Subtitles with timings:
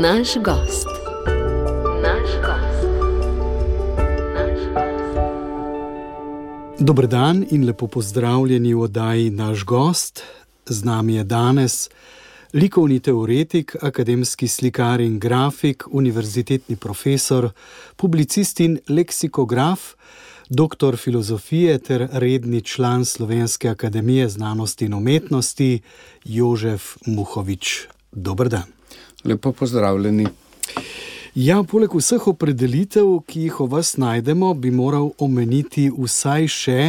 [0.00, 0.88] Naš gost.
[2.02, 2.88] Naš gost.
[4.34, 5.18] Naš gost.
[6.78, 10.22] Dober dan in lepo pozdravljeni v oddaji Naš gost.
[10.66, 11.90] Z nami je danes
[12.52, 17.50] likovni teoretik, akademski slikar in grafik, univerzitetni profesor,
[17.96, 19.80] publicist in leksikograf,
[20.48, 25.80] doktor filozofije ter redni član Slovenske akademije znanosti in umetnosti
[26.24, 27.86] Jožef Muhovič.
[28.12, 28.81] Dober dan.
[29.24, 30.26] Lepo pozdravljeni.
[31.34, 36.80] Ja, poleg vseh opredelitev, ki jih o vas najdemo, bi moral omeniti vsaj še,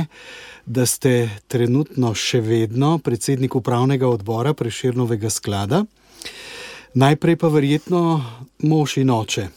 [0.65, 5.83] da ste trenutno še vedno predsednik upravnega odbora Preširnovega sklada,
[6.93, 8.01] najprej pa verjetno
[8.67, 9.47] mož in oče.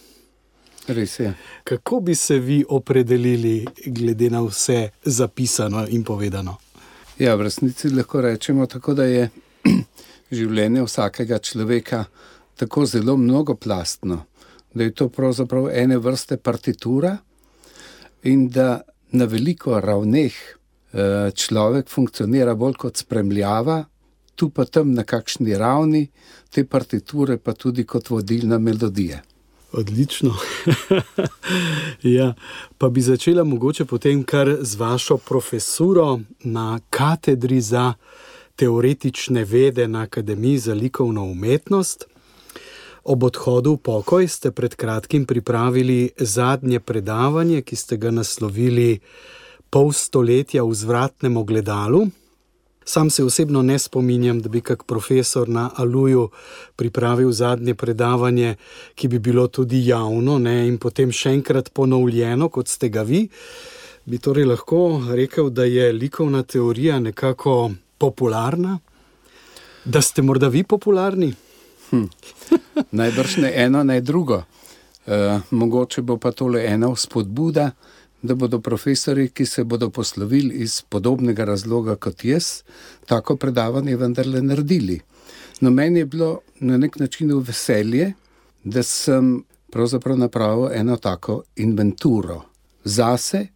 [0.86, 1.32] Res je.
[1.64, 6.60] Kako bi se vi opredelili, glede na vse zapisano in povedano?
[7.18, 9.30] Ja, v resnici lahko rečemo tako, da je
[10.36, 12.04] življenje vsakega človeka
[12.56, 14.24] tako zelo mnogoplastno,
[14.74, 17.16] da je to pravzaprav ene vrste partitura
[18.23, 20.32] in da na veliko ravneh
[20.93, 23.85] eh, človek funkcionira bolj kot spremljava,
[24.35, 26.09] tu pa tam na kakšni ravni,
[26.51, 29.23] te partiture pa tudi kot vodilna melodija.
[29.73, 30.35] Odlično.
[32.16, 32.35] ja,
[32.79, 37.93] pa bi začela mogoče potem kar z vašo profesuro na katedri za
[38.57, 42.04] teoretične vede na Akademiji za likovno umetnost.
[43.07, 48.98] Ob odhodu v pokoj ste pred kratkim pripravili zadnje predavanje, ki ste ga naslovili
[49.71, 52.10] Pol stoletja v zvratnem ogledalu.
[52.82, 56.35] Sam se osebno ne spominjam, da bi kak profesor na Aluju
[56.74, 58.57] pripravil zadnje predavanje,
[58.98, 63.29] ki bi bilo tudi javno ne, in potem še enkrat ponovljeno, kot ste ga vi.
[64.03, 68.78] Bi torej lahko rekel, da je likovna teorija nekako popularna,
[69.84, 71.45] da ste morda vi popularni?
[71.91, 72.04] Hm.
[72.91, 74.42] Najbrž ne eno, ne drugo.
[75.06, 77.70] E, mogoče bo pa tole ena spodbuda,
[78.22, 82.62] da bodo profesori, ki se bodo poslovili iz podobnega razloga kot jaz,
[83.06, 85.00] tako predavanje vendarle naredili.
[85.60, 88.12] No, meni je bilo na nek način veselje,
[88.64, 92.42] da sem pravzaprav napravil eno tako inventuro
[92.84, 93.47] zase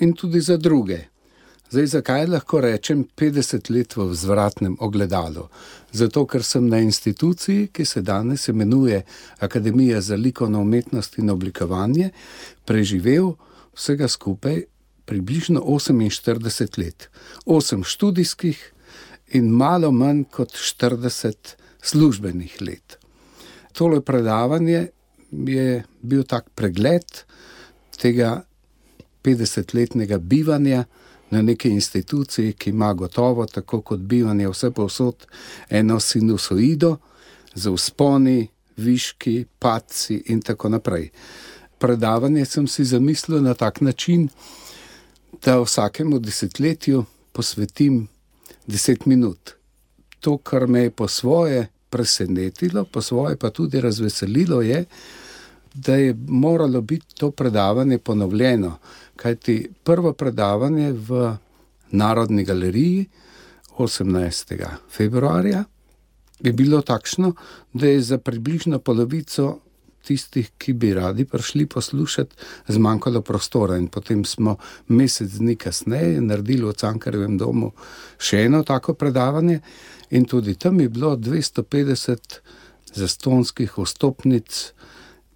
[0.00, 0.98] in tudi za druge.
[1.70, 5.48] Zdaj, zakaj lahko rečem 50 let v vzvratnem ogledalu?
[5.92, 9.02] Zato, ker sem na instituciji, ki se danes imenuje
[9.42, 12.10] Akademija za likovno umetnost in oblikovanje,
[12.64, 13.32] preživel
[13.74, 14.62] vsega skupaj
[15.04, 17.08] približno 48 let.
[17.46, 18.62] 8 študijskih
[19.34, 22.98] in malo manj kot 40 službenih let.
[23.72, 24.86] Tole predavanje
[25.30, 27.26] je bil tak pregled
[27.98, 28.44] tega
[29.24, 30.84] 50-letnega bivanja
[31.30, 35.26] na neki instituciji, ki ima gotovo, tako kot bivanje vse povsod,
[35.70, 36.96] eno sinusoido
[37.54, 41.10] z usponi, viški, paci in tako naprej.
[41.78, 44.28] Predavanje sem si zamislil na tak način,
[45.44, 48.08] da vsakemu desetletju posvetim
[48.66, 49.50] deset minut.
[50.20, 54.84] To, kar me je po svoje presenetilo, po svoje pa tudi razveselilo, je,
[55.74, 58.78] da je moralo biti to predavanje ponovljeno.
[59.16, 61.36] Kajti prvo predavanje v
[61.90, 63.06] Narodni galeriji
[63.78, 64.66] 18.
[64.90, 65.64] februarja
[66.40, 67.32] je bilo takšno,
[67.72, 69.60] da je za približno polovico
[70.06, 72.36] tistih, ki bi radi prišli poslušati,
[72.68, 73.76] zmanjkalo prostora.
[73.76, 74.56] In potem smo
[74.88, 77.72] mesec dni kasneje naredili v Cankarjevem domu
[78.18, 79.60] še eno tako predavanje,
[80.10, 82.38] in tudi tam je bilo 250
[82.94, 84.72] zastonskih vstopnic,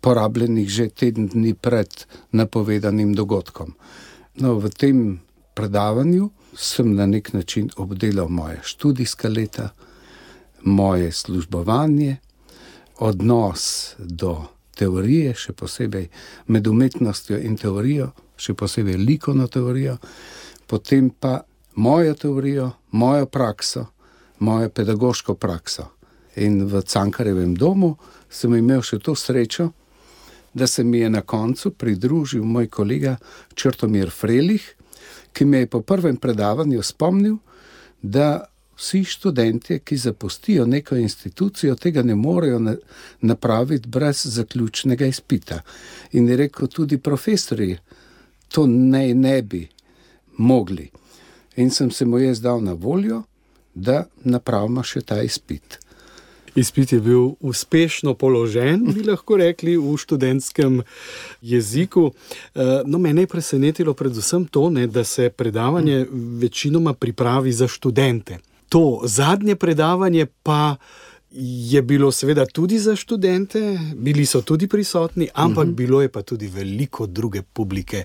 [0.00, 3.74] porabljenih že teden dni pred napovedanim dogodkom.
[4.40, 5.20] No, v tem
[5.54, 9.68] predavanju sem na nek način obdelal moje študijska leta,
[10.62, 12.16] moje službovanje,
[12.98, 14.44] odnos do
[14.76, 16.08] teorije, še posebej
[16.46, 19.96] med umetnostjo in teorijo, še posebej likovno teorijo,
[20.66, 21.40] potem pa
[21.74, 23.86] mojo teorijo, mojo prakso,
[24.38, 25.88] mojo pedagoško prakso.
[26.36, 27.96] In v Cankarjevem domu
[28.30, 29.70] sem imel še to srečo,
[30.54, 33.16] da se mi je na koncu pridružil moj kolega
[33.54, 34.74] Črtomir Frelih,
[35.32, 37.36] ki me je po prvem predavanju spomnil,
[38.02, 38.44] da
[38.76, 42.60] vsi študenti, ki zapustijo neko institucijo, tega ne morejo
[43.20, 45.60] napraviti brez zaključnega izpita.
[46.12, 47.76] In je rekel tudi profesori,
[48.48, 49.68] to naj ne bi
[50.36, 50.90] mogli.
[51.56, 53.22] In sem se mu jaz dal na voljo,
[53.74, 55.78] da napravimo še ta izpit.
[56.54, 60.82] Izpit je bil uspešno položen, bi lahko rekli, v študentskem
[61.42, 62.10] jeziku.
[62.84, 66.06] No, mene je presenetilo predvsem to, ne, da se predavanje
[66.40, 68.38] večinoma pripravi za študente
[68.70, 70.76] to zadnje predavanje pa
[71.32, 75.74] je bilo seveda tudi za študente, bili so tudi prisotni, ampak uh -huh.
[75.74, 78.04] bilo je pa tudi veliko druge publike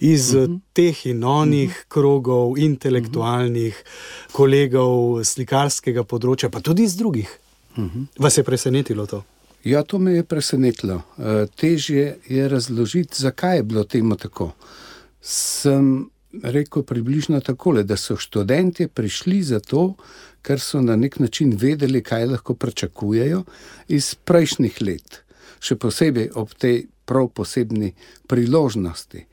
[0.00, 0.60] iz uh -huh.
[0.72, 1.88] teh in onih uh -huh.
[1.88, 4.32] krogov, intelektualnih uh -huh.
[4.32, 7.45] kolegov, slikarskega področja, pa tudi iz drugih.
[7.76, 8.06] Uh -huh.
[8.18, 9.24] Vas je presenetilo to?
[9.64, 11.02] Ja, to me je presenetilo.
[11.18, 14.52] E, težje je razložiti, zakaj je bilo temu tako.
[15.20, 16.10] Sem
[16.42, 19.94] rekel približno tako, da so študenti prišli zato,
[20.42, 23.42] ker so na nek način vedeli, kaj lahko pričakujejo
[23.88, 25.22] iz prejšnjih let,
[25.60, 27.92] še posebej ob tej prav posebni
[28.26, 29.24] priložnosti,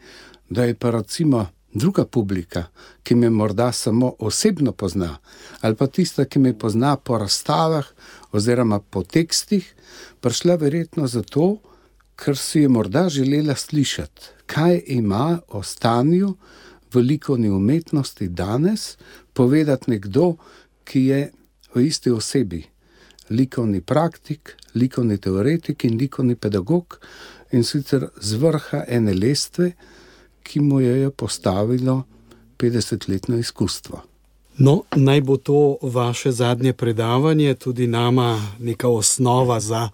[0.49, 2.65] da je pa recimo druga publika,
[3.03, 5.17] ki me morda samo osebno pozna,
[5.61, 7.85] ali pa tista, ki me pozna po razstavah
[8.31, 9.75] oziroma po tekstih,
[10.21, 11.57] prišla verjetno zato,
[12.15, 16.35] ker si je morda želela slišati, kaj ima o stanju
[16.93, 18.97] v likovni umetnosti danes
[19.33, 20.35] povedati nekdo,
[20.83, 21.31] ki je
[21.75, 22.63] v isti osebi.
[23.29, 26.99] Likovni praktik, likovni teoretik in likovni pedagog,
[27.51, 29.71] in sicer z vrha ene lestve,
[30.43, 32.03] ki mu je postavilo
[32.57, 34.01] 50-letno izkustvo.
[34.57, 39.89] No, naj bo to vaše zadnje predavanje, tudi nama neka osnova za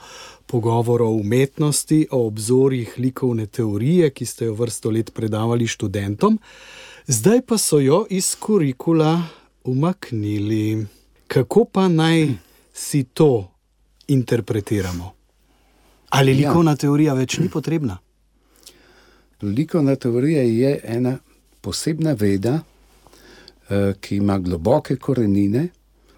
[0.45, 6.39] pogovor o umetnosti, o obzorjih likovne teorije, ki ste jo vrsto let predavali študentom.
[7.07, 9.21] Zdaj pa so jo iz kurikula
[9.63, 10.85] umaknili.
[11.27, 12.27] Kako pa naj
[12.73, 13.51] si to
[14.07, 15.13] interpretiramo?
[16.09, 16.37] Ali ja.
[16.37, 16.75] likovna ja.
[16.75, 17.97] teorija več ni potrebna?
[19.41, 21.17] Likovna teorija je ena
[21.61, 22.59] posebna veda,
[23.69, 25.69] eh, ki ima globoke korenine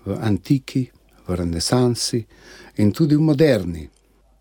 [0.06, 0.90] v antiki,
[1.28, 2.26] v renesansi
[2.76, 3.90] in tudi v moderni.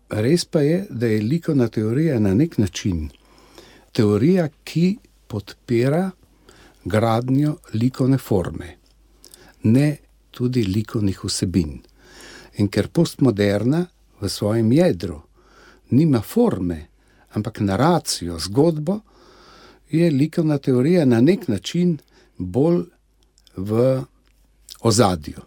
[0.09, 3.09] Res pa je, da je likovna teorija na nek način
[3.91, 6.11] teorija, ki podpira
[6.83, 8.77] gradnjo likovne forme,
[9.63, 9.97] ne
[10.31, 11.79] tudi likovnih vsebin.
[12.57, 13.85] In ker postmoderna
[14.21, 15.21] v svojem jedru
[15.89, 16.90] nima forme,
[17.33, 18.99] ampak naracijo, zgodbo,
[19.91, 21.97] je likovna teorija na nek način
[22.37, 22.83] bolj
[23.55, 24.03] v
[24.81, 25.41] ozadju.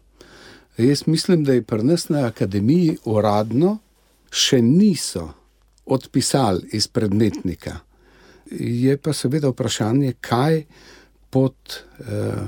[0.78, 3.78] Jaz mislim, da je pri nas na akademiji uradno
[4.30, 5.28] še niso
[5.86, 7.78] odpisali iz predmetnika.
[8.50, 10.64] Je pa seveda vprašanje, kaj
[11.30, 11.54] pod
[12.00, 12.42] eh,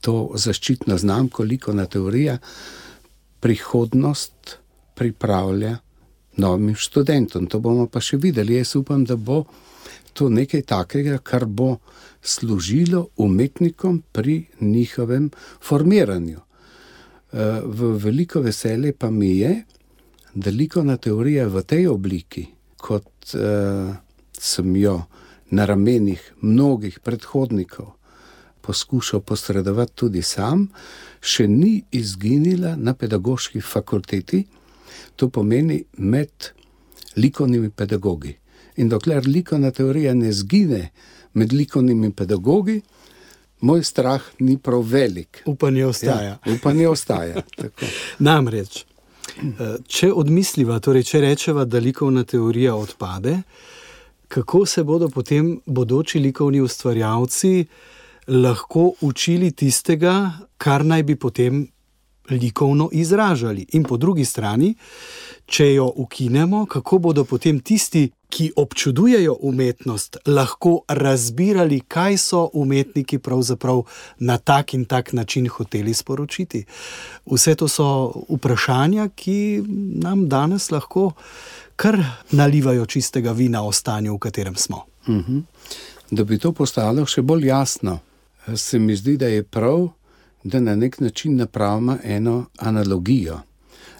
[0.00, 2.38] to zaščitno znamko, likovna teorija,
[3.40, 4.56] prihodnost
[4.94, 5.78] pripravlja
[6.40, 7.46] novim študentom.
[7.52, 8.56] To bomo pa še videli.
[8.58, 9.44] Jaz upam, da bo
[10.16, 11.76] to nekaj takega, kar bo
[12.22, 15.30] služilo umetnikom pri njihovem
[15.62, 16.40] formiranju.
[16.40, 19.54] Eh, v veliko veselje pa mi je,
[20.34, 22.44] da likovna teorija v tej obliki,
[22.78, 23.96] kot uh,
[24.38, 24.92] sem jo
[25.50, 27.96] na ramenih mnogih predhodnikov
[28.60, 30.68] poskušal posredovati tudi sam,
[31.20, 34.44] še ni izginila na pedagoški fakulteti,
[35.16, 36.30] to pomeni med
[37.16, 38.36] likovnimi pedagogi.
[38.76, 40.90] In dokler likovna teorija ne zgine
[41.32, 42.80] med likovnimi pedagogi,
[43.60, 45.42] moj strah ni prav velik.
[45.46, 46.22] Upanje ostaja.
[46.22, 47.42] Ja, upanje ostaja.
[48.28, 48.84] Namreč,
[49.36, 53.42] eh, če odmisliva, torej če rečeva, da likovna teorija odpade,
[54.28, 57.66] kako se bodo potem bodoči likovni ustvarjalci
[58.30, 61.64] lahko učili tistega, kar naj bi potem
[62.30, 63.66] likovno izražali.
[63.72, 64.74] In po drugi strani,
[65.46, 73.18] če jo ukinemo, kako bodo potem tisti, ki občudujejo umetnost, lahko razbirali, kaj so umetniki
[73.18, 73.82] pravzaprav
[74.18, 76.64] na tak in tak način hoteli sporočiti.
[77.26, 77.88] Vse to so
[78.28, 79.62] vprašanja, ki
[80.02, 81.10] nam danes lahko
[81.76, 81.98] kar
[82.30, 84.84] nalivajo čistega vina o stanju, v katerem smo.
[85.06, 85.36] Uh mhm.
[85.36, 85.42] -huh.
[86.10, 87.98] Da bi to postalo še bolj jasno,
[88.56, 89.88] se mi zdi, da je prav,
[90.44, 93.40] da na nek način napravimo eno analogijo.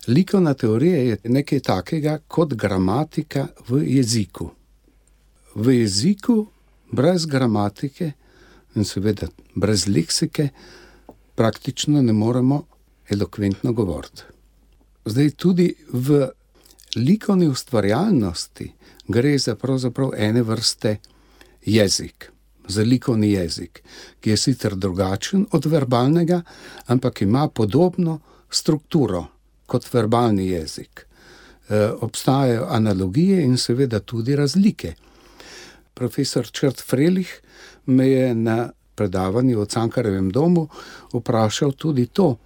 [0.09, 4.51] Likovna teorija je nekaj takega kot gramatika v jeziku.
[5.55, 6.47] V jeziku,
[6.93, 8.13] brez gramatike
[8.75, 10.49] in seveda brez leksike,
[11.35, 12.65] praktično ne moremo
[13.09, 14.23] elokventno govoriti.
[15.05, 16.29] Zdaj, tudi v
[16.97, 18.73] likovni ustvarjalnosti
[19.09, 20.97] gre za pravzaprav ene vrste
[21.65, 22.31] jezik
[22.71, 23.83] za likovni jezik,
[24.21, 26.43] ki je sicer drugačen od verbalnega,
[26.87, 29.27] ampak ima podobno strukturo
[29.67, 31.07] kot verbalni jezik.
[31.69, 34.95] E, obstajajo analogije in seveda tudi razlike.
[35.95, 37.41] Profesor Črt Frelih
[37.87, 40.69] me je na predavanju o Cankarevem domu
[41.13, 42.37] vprašal tudi to,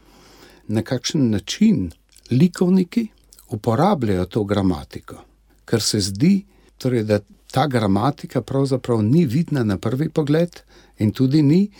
[0.66, 1.90] na kakšen način
[2.30, 3.08] likovniki
[3.48, 5.16] uporabljajo to gramatiko.
[5.64, 6.44] Ker se zdi,
[6.78, 7.18] torej, da
[7.54, 10.60] ta gramatika pravzaprav ni vidna na prvi pogled,
[10.98, 11.70] in tudi ni,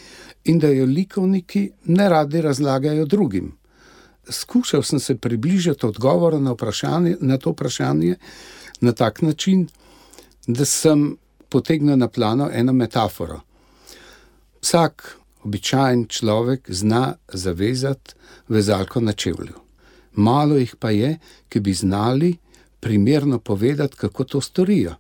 [0.45, 3.53] in da jo likovniki ne radi razlagajo drugim.
[4.29, 6.55] skušal sem se približati odgovoru na,
[7.21, 8.17] na to vprašanje
[8.81, 9.69] na tak način,
[10.47, 11.17] da sem
[11.49, 13.41] potegnil na plano eno metaforo.
[14.63, 18.15] Vsak običajen človek zna zavezati
[18.49, 19.55] vezalko na čevlju.
[20.13, 22.37] Malo jih pa je, ki bi znali
[22.81, 24.95] primerno povedati, kako to storijo.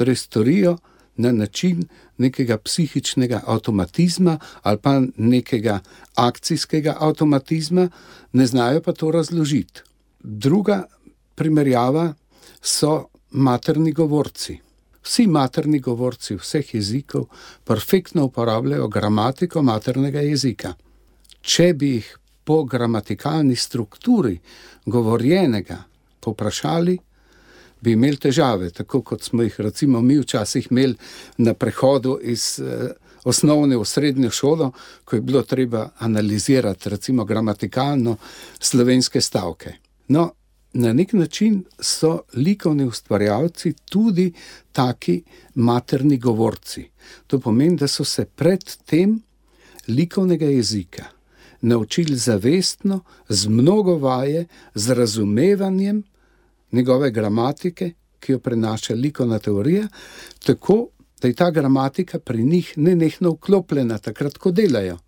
[0.00, 0.78] Torej, storijo
[1.16, 1.82] na način
[2.18, 5.80] nekega psihičnega avtomatizma ali pa nekega
[6.14, 7.88] akcijskega avtomatizma,
[8.32, 9.80] ne znajo pa to razložiti.
[10.22, 10.84] Druga
[11.34, 12.14] primerjava
[12.62, 14.58] so materni govorci.
[15.02, 17.26] Vsi materni govorci vseh jezikov
[17.64, 20.74] perfektno uporabljajo gramatiko maternega jezika.
[21.42, 24.38] Če bi jih po gramatikalni strukturi
[24.86, 25.82] govorjenega
[26.20, 26.98] poprašali,
[27.80, 30.94] bi imeli težave, tako kot smo jih recimo mi včasih imeli
[31.38, 32.90] na prehodu iz eh,
[33.24, 34.72] osnovne v srednjo šolo,
[35.04, 38.16] ko je bilo treba analizirati recimo gramatikalno
[38.60, 39.74] slovenske stavke.
[40.08, 40.30] No,
[40.72, 44.32] na nek način so likovni ustvarjalci tudi
[44.72, 45.22] taki
[45.54, 46.88] materni govorci.
[47.26, 49.22] To pomeni, da so se pred tem
[49.88, 51.04] likovnega jezika
[51.60, 56.02] naučili zavestno, z mnogo vaje, z razumevanjem
[56.72, 59.88] njegove gramatike, ki jo prenaša likovna teorija,
[60.44, 60.88] tako
[61.22, 64.98] da je ta gramatika pri njih nenehno vklopljena, takrat, ko delajo.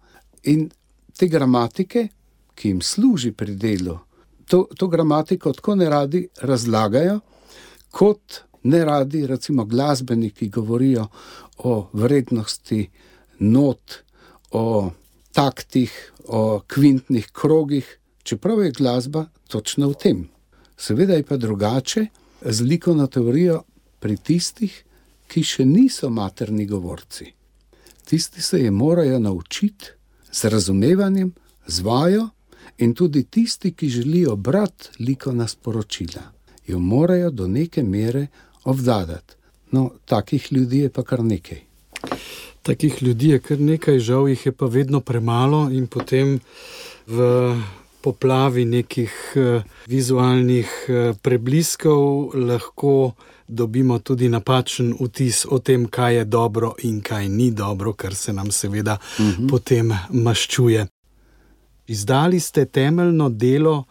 [0.43, 0.71] In
[1.19, 2.09] te gramatike,
[2.55, 3.99] ki jim služi pri delu,
[4.47, 7.21] to, to gramatiko tako ne radi razlagajo,
[7.91, 11.07] kot ne radi, recimo, glasbeniki govorijo
[11.59, 12.89] o vrednosti
[13.39, 13.95] not,
[14.51, 14.91] o
[15.33, 20.29] taktih, o kvintnih krogih, čeprav je glasba točno v tem.
[20.83, 22.07] Seveda je pa drugače
[22.43, 23.61] z likovno teorijo
[24.01, 24.73] pri tistih,
[25.31, 27.29] ki še niso materni govorci.
[28.05, 29.93] Tisti se je morajo naučiti
[30.33, 31.31] z razumevanjem,
[31.67, 32.25] z vajo,
[32.79, 36.23] in tudi tisti, ki želijo brati likovna sporočila,
[36.67, 38.27] jo morajo do neke mere
[38.65, 39.35] obvladati.
[39.71, 41.61] No, takih ljudi je pa kar nekaj.
[42.63, 46.41] Takih ljudi je kar nekaj, žal jih je pa vedno premalo, in potem
[47.07, 47.31] v
[48.03, 53.13] poplavi nekih uh, vizualnih uh, prebliskov lahko
[53.49, 58.33] dobimo tudi napačen vtis o tem, kaj je dobro in kaj ni dobro, kar se
[58.33, 59.43] nam seveda uh mhm.
[59.43, 59.51] -huh.
[59.51, 60.87] potem maščuje.
[61.87, 63.85] Izdali ste temeljno delo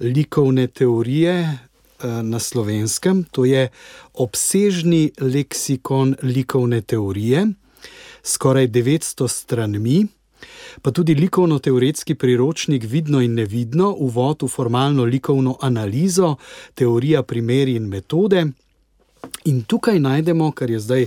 [0.00, 3.68] likovne teorije uh, na slovenskem, to je
[4.14, 7.46] obsežni leksikon likovne teorije,
[8.22, 10.06] skoraj 900 stranmi
[10.82, 16.36] pa tudi likovno-teoretski priročnik Vidno in nevidno, uvod v formalno likovno analizo,
[16.74, 18.46] teorija, primeri in metode.
[19.44, 21.06] In tukaj najdemo, kar je zdaj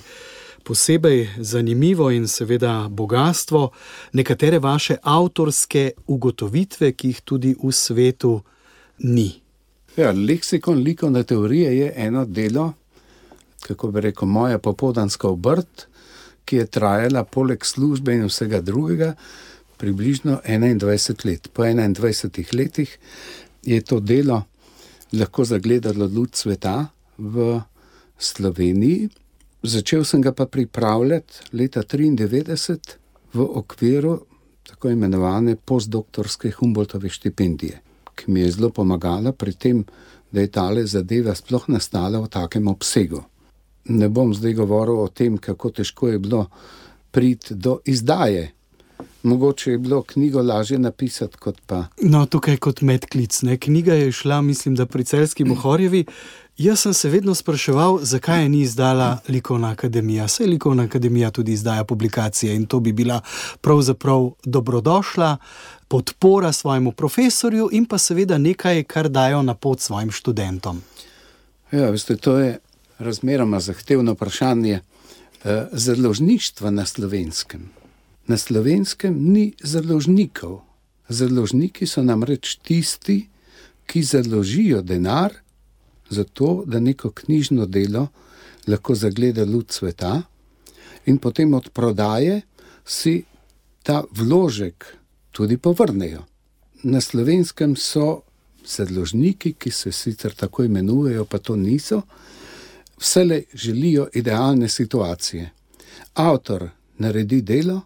[0.64, 3.70] posebej zanimivo in seveda bogatstvo,
[4.14, 8.42] nekatere vaše avtorske ugotovitve, ki jih tudi v svetu
[9.00, 9.32] ni.
[9.98, 12.74] Ja, leksikon likovne teorije je eno delo,
[13.68, 15.89] kako bi rekel, moja popoldanska obrt,
[16.50, 19.14] ki je trajala poleg službe in vsega drugega
[19.78, 21.50] približno 21 let.
[21.54, 22.98] Po 21 letih
[23.64, 24.44] je to delo
[25.14, 27.62] lahko zagledalo luč sveta v
[28.18, 29.10] Sloveniji.
[29.64, 32.98] Začel sem ga pa pripravljati leta 1993
[33.34, 34.20] v okviru
[34.70, 37.82] tako imenovane postdoktorske Humboldtove štipendije,
[38.16, 39.84] ki mi je zelo pomagala pri tem,
[40.32, 43.24] da je tale zadeva sploh nastala v takem obsegu.
[43.90, 46.46] Ne bom zdaj govoril o tem, kako težko je bilo
[47.12, 48.52] priti do izdaje
[49.24, 51.86] Mogoče je bilo knjigo lažje napisati kot pa.
[52.02, 53.42] No, tukaj kot medklic.
[53.42, 53.58] Ne?
[53.58, 56.06] Knjiga je šla, mislim, da pri celski Mohorjevi.
[56.58, 60.28] Jaz sem se vedno spraševal, zakaj je ni izdala Likovna akademija.
[60.28, 63.22] Saj Likovna akademija tudi izdaja publikacije in to bi bila
[63.62, 65.38] pravzaprav dobrodošla
[65.88, 70.82] podpora svojemu profesorju in pa seveda nekaj, kar dajo na pot svojim študentom.
[71.72, 72.58] Ja, veste, to je
[73.00, 74.80] razmeroma zahtevno vprašanje
[75.44, 77.70] eh, založništva na slovenskem.
[78.28, 80.62] Na slovenskem ni založnikov.
[81.10, 83.28] Založniki so namreč tisti,
[83.86, 85.34] ki založijo denar
[86.10, 88.08] za to, da neko knjižno delo
[88.68, 90.22] lahko zagleda luč sveta,
[91.06, 92.42] in potem od prodaje
[92.86, 93.24] si
[93.84, 94.86] ta vložek
[95.32, 96.26] tudi povrnejo.
[96.84, 98.22] Na slovenskem so
[98.66, 102.02] založniki, ki se sicer tako imenujejo, pa to niso,
[103.00, 105.50] vse le želijo idealne situacije.
[106.14, 107.82] Avtor naredi delo,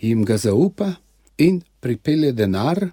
[0.00, 0.92] jim ga zaupa
[1.38, 2.88] in pripelje denar,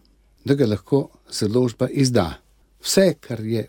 [0.46, 2.34] da ga lahko založba izda.
[2.82, 3.68] Vse, kar je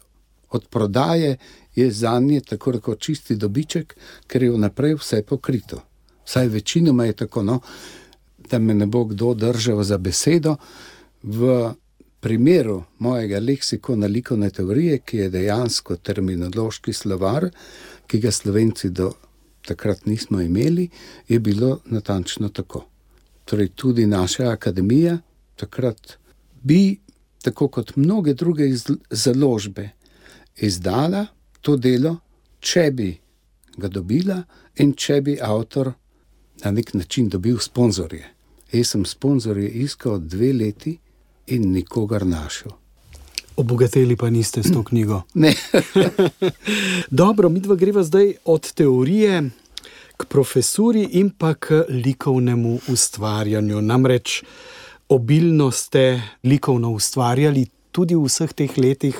[0.50, 1.36] od prodaje,
[1.74, 3.96] je za nje tako rekoč čisti dobiček,
[4.26, 5.82] ker je vnaprej vse pokrito.
[6.24, 7.60] Vsaj večinoma je tako, no,
[8.50, 10.56] da me ne bo kdo držal za besedo.
[11.22, 11.72] V
[12.20, 17.50] primeru mojega leksikona likovne teorije, ki je dejansko terminološki slovar,
[18.06, 19.12] ki ga slovenci do
[19.66, 20.88] takrat nismo imeli,
[21.28, 22.84] je bilo natančno tako.
[23.44, 25.18] Torej, tudi naša akademija
[25.56, 26.18] takrat
[26.62, 26.98] bi,
[27.42, 28.64] tako kot mnoge druge
[29.10, 29.90] založbe,
[30.56, 31.26] izdala
[31.60, 32.16] to delo,
[32.60, 33.10] če bi
[33.76, 34.42] ga dobila
[34.82, 35.92] in če bi avtor
[36.64, 38.24] na nek način dobil sponzorje.
[38.72, 40.96] Jaz sem sponzorje iskal dve leti
[41.46, 42.72] in nikogar našel.
[43.56, 45.22] Obogateli pa niste s to knjigo.
[47.10, 49.50] Dobro, mi dva greva zdaj od teorije
[50.16, 53.80] k profesuri in pa k likovnemu ustvarjanju.
[53.80, 54.42] Namreč
[55.08, 57.66] obilno ste likovno ustvarjali
[57.96, 59.16] tudi v vseh teh letih,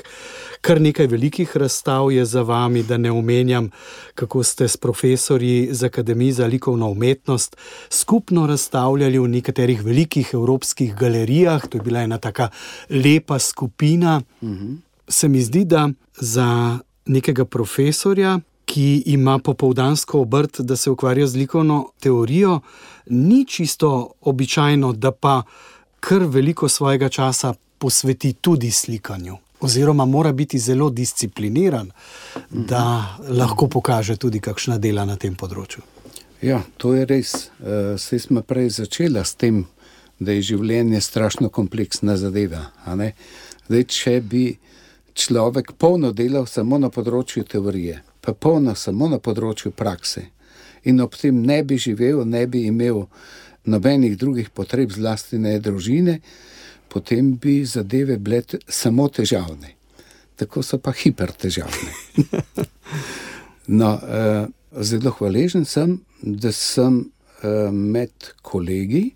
[0.61, 3.71] kar nekaj velikih razstav je za vami, da ne omenjam,
[4.15, 7.57] kako ste s profesorji z Akademije za likovno umetnost
[7.89, 11.65] skupno razstavljali v nekaterih velikih evropskih galerijah.
[11.67, 12.49] To je bila ena tako
[12.89, 14.21] lepa skupina.
[14.43, 14.75] Mhm.
[15.07, 21.37] Se mi zdi, da za nekega profesorja, ki ima popoldansko obrt, da se ukvarja z
[21.37, 22.59] likovno teorijo,
[23.05, 25.43] ni čisto običajno, da pa
[25.99, 29.37] kar veliko svojega časa posveti tudi slikanju.
[29.59, 31.91] Oziroma, mora biti zelo discipliniran,
[32.49, 35.81] da lahko pokaže tudi kakšna dela na tem področju.
[36.41, 37.49] Ja, to je res.
[37.59, 39.65] Vse eh, smo prej začeli s tem,
[40.19, 42.67] da je življenje strašno kompleksna zadeva.
[43.67, 44.45] Zdaj, če bi
[45.17, 50.27] človek polno delal samo na področju teorije, pa polno samo na področju prakse,
[50.85, 53.07] in ob tem ne bi živel, ne bi imel
[53.65, 56.19] nobenih drugih potreb, zlasti ne družine,
[56.89, 59.73] potem bi zadeve bile samo težavne.
[60.35, 61.93] Tako so pa hipertežavne.
[63.79, 64.47] no, uh,
[64.83, 69.09] zelo hvaležen sem, da sem uh, med kolegi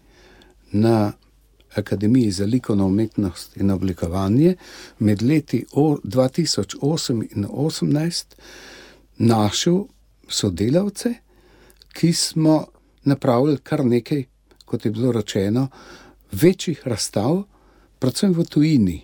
[0.71, 1.11] na
[1.75, 4.55] Akademiji za likovno umetnost in oblikovanje
[4.99, 8.25] med leti 2008 in 2018
[9.17, 9.83] našel
[10.27, 11.13] sodelavce,
[11.93, 12.65] ki smo
[13.03, 14.23] napravili kar nekaj,
[14.65, 15.67] kot je bilo rečeno,
[16.31, 17.43] večjih razstav,
[18.01, 18.99] predvsem v tujini.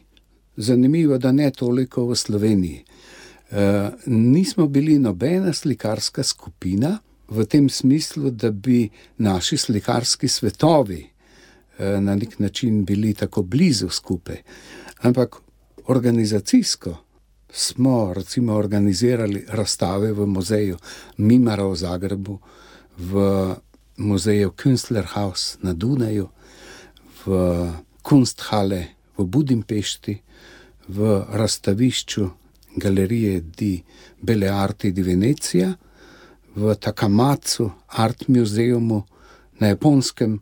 [0.57, 2.81] Zanimivo, da ne toliko v Sloveniji.
[2.81, 6.97] E, nismo bili nobena slikarska skupina
[7.29, 13.89] v tem smislu, da bi naši slikarski svetovi e, na nek način bili tako blizu
[13.89, 14.41] skupaj.
[15.05, 15.35] Ampak
[15.85, 16.97] organizacijsko
[17.51, 20.77] smo recimo organizirali razstave v muzeju
[21.17, 22.39] Mimara v Zagrebu,
[22.97, 23.13] v
[23.97, 26.29] muzeju Künstlerhaus na Dunaju,
[27.25, 27.29] v
[28.07, 30.13] Kunsthalle v Budimpešti,
[30.87, 32.29] v razstavišču
[32.79, 33.83] galerije Di
[34.21, 35.73] Belle Arti di Venecija,
[36.55, 39.03] v Takamacu Art Museumu
[39.59, 40.39] na Japonskem.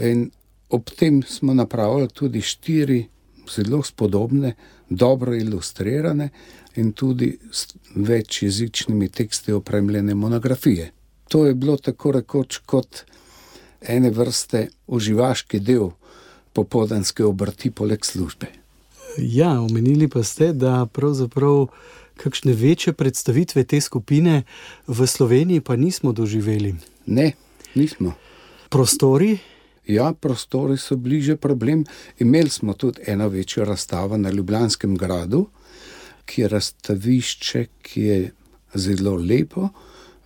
[0.00, 0.28] In
[0.68, 3.06] ob tem smo napravili tudi štiri
[3.48, 4.52] zelo spodobne,
[4.90, 6.28] dobro ilustrirane
[6.76, 10.92] in tudi s večjezičnimi teksti opremljene monografije.
[11.28, 13.04] To je bilo tako rekoč kot
[13.80, 15.90] ene vrste uživaški del
[16.58, 18.50] popoldanske obrti poleg službe.
[19.18, 21.68] Ja, omenili pa ste, da pravzaprav
[22.18, 24.42] kakšne večje predstavitve te skupine
[24.86, 26.74] v Sloveniji pa nismo doživeli.
[27.06, 27.32] Ne,
[27.74, 28.14] nismo.
[28.68, 29.38] Prostori?
[29.86, 31.84] Ja, prostori so bliže problem.
[32.18, 35.46] Imeli smo tudi eno večjo razstavo na Ljubljanskem gradu,
[36.26, 38.18] ki je razstavišče, ki je
[38.74, 39.70] zelo lepo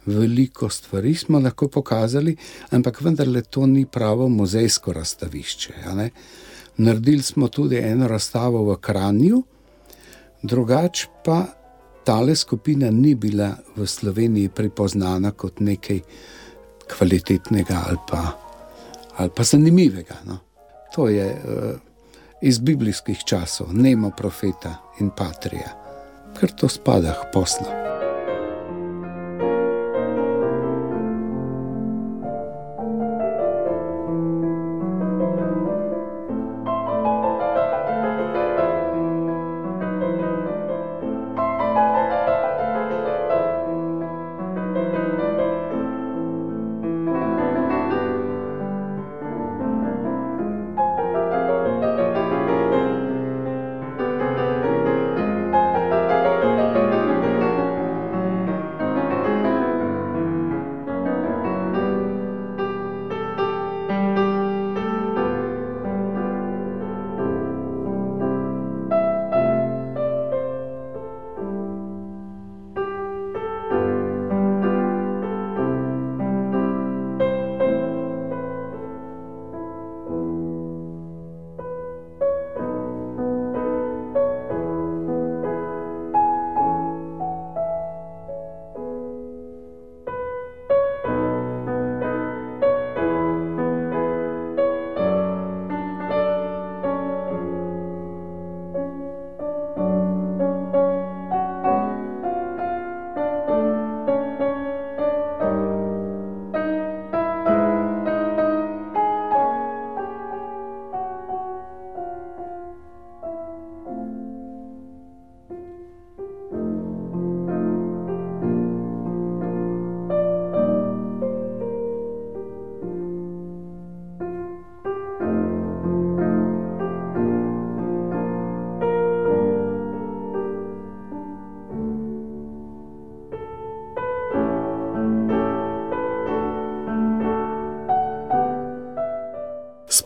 [0.06, 2.36] veliko stvari smo lahko pokazali,
[2.70, 5.74] ampak vendarle to ni pravo muzejsko razstavišče.
[6.76, 9.42] Naredili smo tudi eno razstavo v Kranju,
[10.42, 11.46] drugače pa
[12.04, 16.00] tale skupina ni bila v Sloveniji prepoznana kot nekaj
[16.96, 18.22] kvalitetnega ali pa,
[19.16, 20.16] ali pa zanimivega.
[20.24, 20.38] No.
[20.94, 21.78] To je uh,
[22.42, 25.72] iz biblijskih časov, Nemo profeta in Patrija,
[26.40, 27.81] ker to spada k poslu.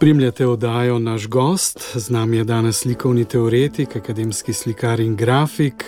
[0.06, 5.84] Spremljate oddajo naš gost, z nami je danes likovni teoretik, akademski slikar in grafik,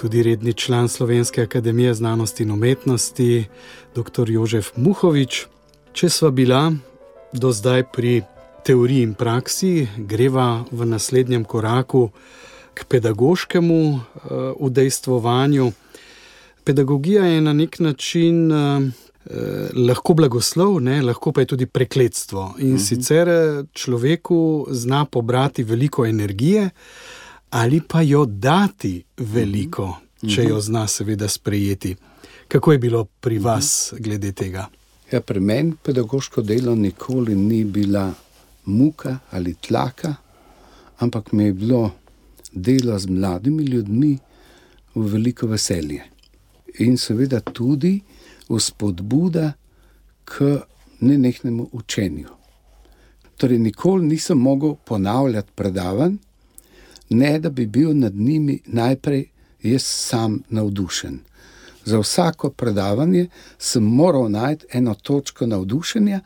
[0.00, 3.44] tudi redni član Slovenske akademije znanosti in umetnosti,
[3.94, 4.30] dr.
[4.30, 5.46] Jožef Muhovič.
[5.92, 6.72] Če sva bila
[7.32, 8.22] do zdaj pri
[8.64, 12.08] teoriji in praksi, greva v naslednjem koraku
[12.74, 14.00] k pedagoškemu uh,
[14.56, 15.72] udejstvovanju.
[16.64, 18.82] Pedagogija je na nek način uh,
[19.74, 22.54] lahko blagoslov, ne, lahko pa je tudi prekletstvo.
[22.58, 22.76] In uh mhm.
[22.76, 22.88] -huh.
[22.88, 23.28] sicer
[23.72, 26.70] človeku zna pobrati veliko energije,
[27.50, 30.34] ali pa jo dati veliko, uh -huh.
[30.34, 31.96] če jo zna, seveda, sprejeti.
[32.48, 34.68] Kako je bilo pri vas glede tega?
[35.12, 38.14] Ja, pri meni pedagoško delo nikoli ni bila
[38.64, 40.14] muka ali tlaka,
[40.98, 41.90] ampak mi je bilo
[42.52, 44.18] delo z mladimi ljudmi
[44.94, 46.02] v veliko veselje.
[46.78, 48.00] In seveda tudi
[48.48, 49.52] vzpodbuda
[50.24, 50.60] k
[51.00, 52.28] nenehnemu učenju.
[53.36, 56.16] Torej, nikoli nisem mogel ponavljati predavanj,
[57.10, 59.28] ne da bi bil nad njimi najprej
[59.62, 61.18] jaz sam navdušen.
[61.84, 63.28] Za vsako predavanje
[63.58, 66.20] sem moral najti eno točko navdušenja,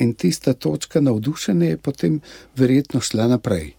[0.00, 2.20] in tista točka navdušenja je potem
[2.56, 3.72] verjetno šla naprej.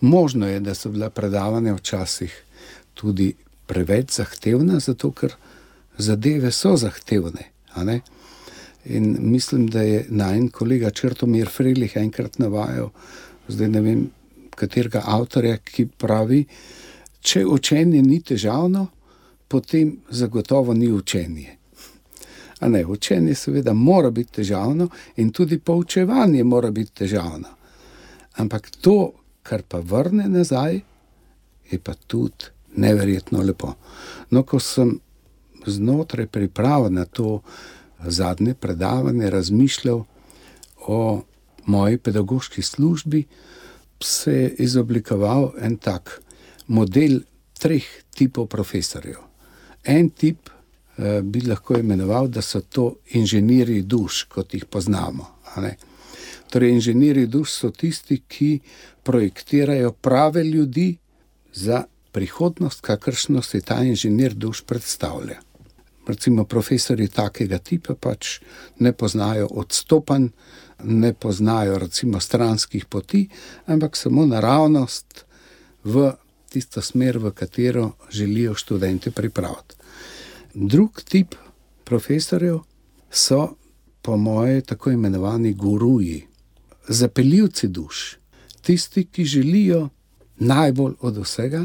[0.00, 2.42] Možno je, da so bila predavanja včasih
[2.94, 3.34] tudi
[3.66, 5.34] preveč zahtevna, zato ker
[5.98, 7.50] zadeve so zahtevne.
[8.84, 12.90] In mislim, da je najen kolega Črtomir Frelih enkrat navajal,
[13.48, 14.10] zdaj ne vem,
[14.56, 16.44] katerega avtorja, ki pravi,
[17.20, 18.86] če učenje ni težavno,
[19.48, 21.56] potem zagotovo ni učenje.
[22.60, 27.48] A ne, učenje seveda mora biti težavno in tudi poučevanje mora biti težavno.
[28.38, 30.80] Ampak to, kar pa vrne nazaj,
[31.70, 33.74] je pa tudi neverjetno lepo.
[34.30, 34.94] No, ko sem
[35.66, 37.40] znotraj priprav na to
[38.04, 40.04] zadnje predavanje razmišljal
[40.86, 41.22] o
[41.66, 43.24] moji pedagoški službi,
[44.00, 46.20] se je izoblikoval en tak
[46.66, 47.20] model
[47.58, 49.18] treh tipov profesorjev.
[49.84, 55.26] En tip eh, bi lahko imenoval, da so to inženirji duš, kot jih poznamo.
[56.50, 58.58] Torej, inženirji duš so tisti, ki
[59.02, 60.96] projektirajo prave ljudi
[61.52, 65.40] za prihodnost, kakršno se ta inženir duš predstavlja.
[66.06, 68.40] Recimo, profesori takega tipa pač
[68.78, 70.28] ne poznajo odstopanj,
[70.84, 73.28] ne poznajo recimo stranskih poti,
[73.66, 75.24] ampak samo naravnost
[75.84, 76.10] v
[76.50, 79.74] tisto smer, v katero želijo študente pripraviti.
[80.54, 81.34] Drug tip
[81.84, 82.58] profesorjev
[83.10, 83.54] so,
[84.02, 86.26] po moje, tako imenovani guruji,
[86.88, 88.16] zapeljivci duš,
[88.62, 89.88] tisti, ki želijo
[90.36, 91.64] najbolj od vsega,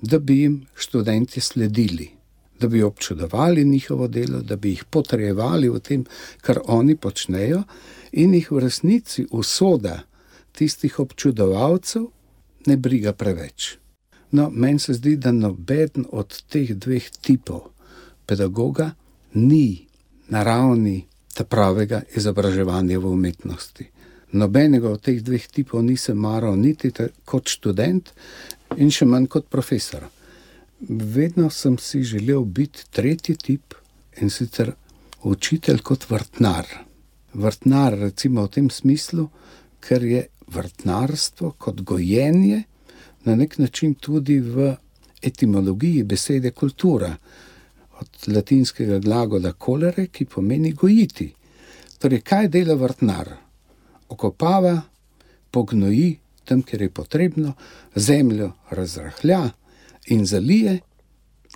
[0.00, 2.17] da bi jim študenti sledili,
[2.60, 6.04] da bi občudovali njihovo delo, da bi jih potrjevali v tem,
[6.40, 7.62] kar oni počnejo,
[8.12, 10.02] in jih v resnici usoda
[10.52, 12.06] tistih občudovalcev
[12.66, 13.76] ne briga preveč.
[14.30, 17.70] No, meni se zdi, da noben od teh dveh tipov
[18.26, 18.90] pedagoga
[19.34, 19.86] ni
[20.28, 21.04] na ravni
[21.44, 23.86] pravega izobraževanja v umetnosti.
[24.32, 26.90] Nobenega od teh dveh tipov nisem maral, niti
[27.24, 28.10] kot študent,
[28.76, 30.04] in še manj kot profesor.
[30.80, 33.74] Vedno sem si želel biti tretji tip
[34.20, 34.72] in sicer
[35.22, 36.66] učitelj kot vrtnar.
[37.34, 39.28] Vrtnar, recimo v tem smislu,
[39.80, 42.62] ker je vrtnarstvo kot gojenje
[43.24, 44.74] na nek način tudi v
[45.22, 47.16] etimologiji besede kultura,
[48.00, 51.32] od latinskega glagola kolere, ki pomeni gojiti.
[51.98, 53.34] Torej, kaj dela vrtnar?
[54.08, 54.80] Okopava,
[55.50, 57.52] pognoji tam, kjer je potrebno,
[57.96, 59.48] zemljo razrahlja
[60.10, 60.78] in zalije.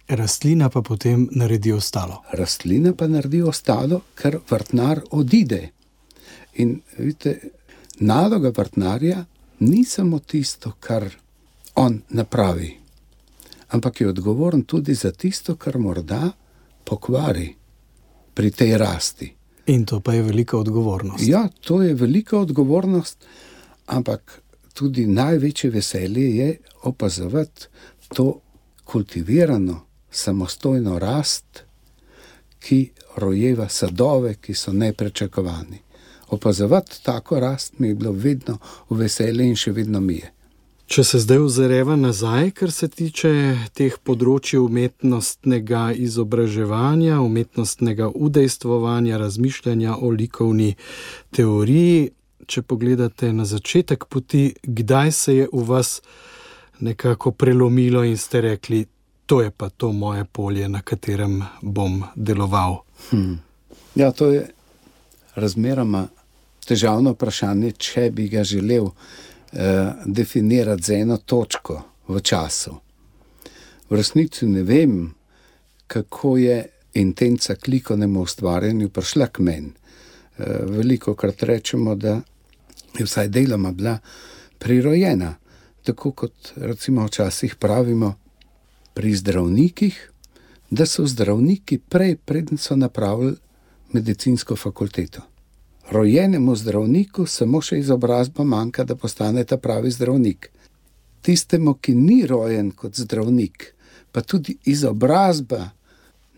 [0.09, 2.23] Rastlina pa potem naredi ostalo.
[2.33, 5.71] Rastlina pa naredi ostalo, ker vrtnar odide.
[6.55, 7.39] In vidite,
[8.01, 9.25] naloga vrtnarja
[9.59, 11.07] ni samo tisto, kar
[11.75, 12.77] on napravi,
[13.69, 16.33] ampak je odgovoren tudi za tisto, kar morda
[16.85, 17.55] pokvari
[18.35, 19.33] pri tej rasti.
[19.67, 21.25] In to pa je velika odgovornost.
[21.27, 23.25] Ja, to je velika odgovornost,
[23.87, 24.43] ampak
[24.75, 27.67] tudi največje veselje je opazovati
[28.15, 28.41] to
[28.85, 31.65] kultivirano, samostojno rast,
[32.61, 35.79] ki rojeva sadove, ki so neprečakovani.
[36.29, 38.59] Opazovati tako rast mi je bilo vedno
[38.91, 40.33] v veselje in še vedno mi je.
[40.93, 43.31] Če se zdaj ozreva nazaj, kar se tiče
[43.73, 50.75] teh področji umetnostnega izobraževanja, umetnostnega udejstvovanja, razmišljanja o likovni
[51.33, 52.11] teoriji,
[52.45, 55.95] če pogledate na začetek poti, kdaj se je v vas
[56.81, 58.87] nekako prelomilo in ste rekli,
[59.27, 62.83] to je pa to moje polje, na katerem bom deloval.
[63.11, 63.39] Hmm.
[63.95, 64.51] Ja, to je
[65.35, 66.09] razmeroma
[66.67, 72.75] težavno vprašanje, če bi ga želel eh, definirati z eno točko v času.
[73.91, 75.15] V resnici ne vem,
[75.87, 79.73] kako je intenca k likovnemu ustvarjanju prišla k meni.
[80.39, 82.21] Eh, veliko krat rečemo, da
[82.99, 83.99] je vsaj deloma bila
[84.59, 85.35] prirojena,
[85.83, 88.15] tako kot recimo včasih pravimo
[88.95, 90.11] pri zdravnikih,
[90.71, 93.37] da so zdravniki prej, predtem so napravili
[93.93, 95.21] medicinsko fakulteto.
[95.91, 100.49] Rojenemu zdravniku samo še izobrazba manjka, da postane ta pravi zdravnik.
[101.23, 103.75] Tistemu, ki ni rojen kot zdravnik,
[104.13, 105.71] pa tudi izobrazba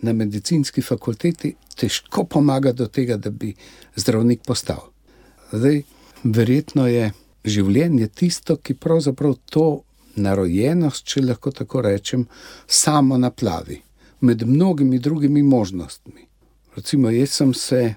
[0.03, 3.55] na medicinski fakulteti težko pomaga do tega, da bi
[3.97, 4.91] zdravnik postal.
[5.53, 5.83] Zdaj,
[6.25, 7.13] verjetno je
[7.45, 9.83] življenje tisto, ki pravzaprav to
[10.17, 12.27] narojenost, če lahko tako rečem,
[12.67, 13.81] samo naplavi
[14.25, 16.27] med mnogimi drugimi možnostmi.
[16.77, 17.95] Recimo, jaz sem se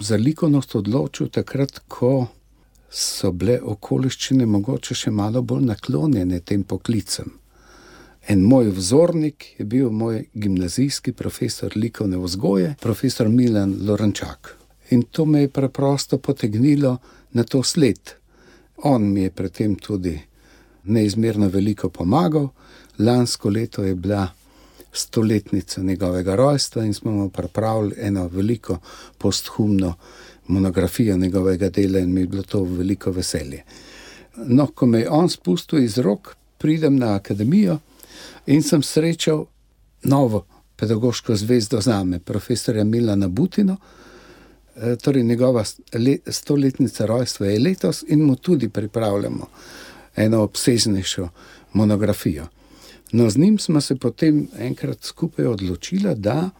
[0.00, 2.26] za likovnost odločil takrat, ko
[2.90, 7.34] so bile okoliščine mogoče še malo bolj naklonjene tem poklicem.
[8.28, 14.54] En moj vzornik je bil moj gimnazijski profesor likovne vzgoje, profesor Milan Lorenčak.
[14.90, 16.96] In to me je preprosto potegnilo
[17.32, 18.17] na to sled.
[18.82, 20.20] On mi je pri tem tudi
[20.84, 22.48] neizmerno veliko pomagal.
[22.98, 24.28] Lansko leto je bila
[24.92, 28.78] stoletnica njegovega rojstva in smo mu pripravili eno veliko
[29.18, 29.94] posthumno
[30.46, 33.62] monografijo njegovega dela in mi je bilo to veliko veselje.
[34.36, 37.78] No, ko me je on spustil iz rok, pridem na akademijo
[38.46, 39.44] in sem srečal
[40.02, 43.76] novo pedagoško zvezdo za me, profesorja Milana Butino.
[44.82, 45.64] E, torej, njegova
[46.26, 49.46] stoletnica rojstva je letos in mu tudi pripravljamo
[50.16, 51.28] eno obsežnejšo
[51.72, 52.46] monografijo.
[53.12, 56.50] No, z njim smo se potem enkrat skupaj odločili, da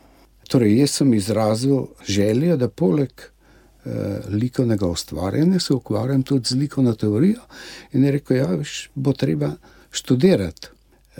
[0.49, 3.91] torej jaz sem izrazil željo, da poleg eh,
[4.29, 7.41] likovnega ustvarjanja se ukvarjam tudi z likovno teorijo.
[7.93, 8.49] In je rekel, ja,
[8.95, 9.53] bo treba
[9.91, 10.69] študirati.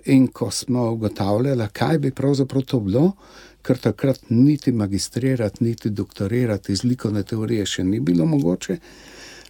[0.05, 3.13] In ko smo ugotavljali, kaj bi pravzaprav to bilo,
[3.69, 8.79] ker takrat niti magistrirati, niti doktorirati iz likovne teorije še ni bilo mogoče,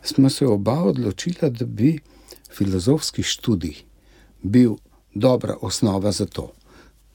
[0.02, 1.92] smo se oba odločili, da bi
[2.50, 3.76] filozofski študij
[4.42, 4.74] bil
[5.14, 6.48] dobra osnova za to,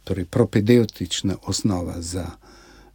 [0.03, 2.25] torej propedeutična osnova za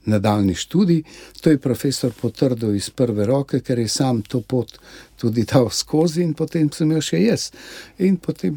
[0.05, 1.03] nadaljni študij.
[1.41, 4.79] To je profesor potrdil iz prve roke, ker je sam to pot
[5.21, 7.51] tudi dal skozi in potem sem jo še jaz.
[7.99, 8.57] In potem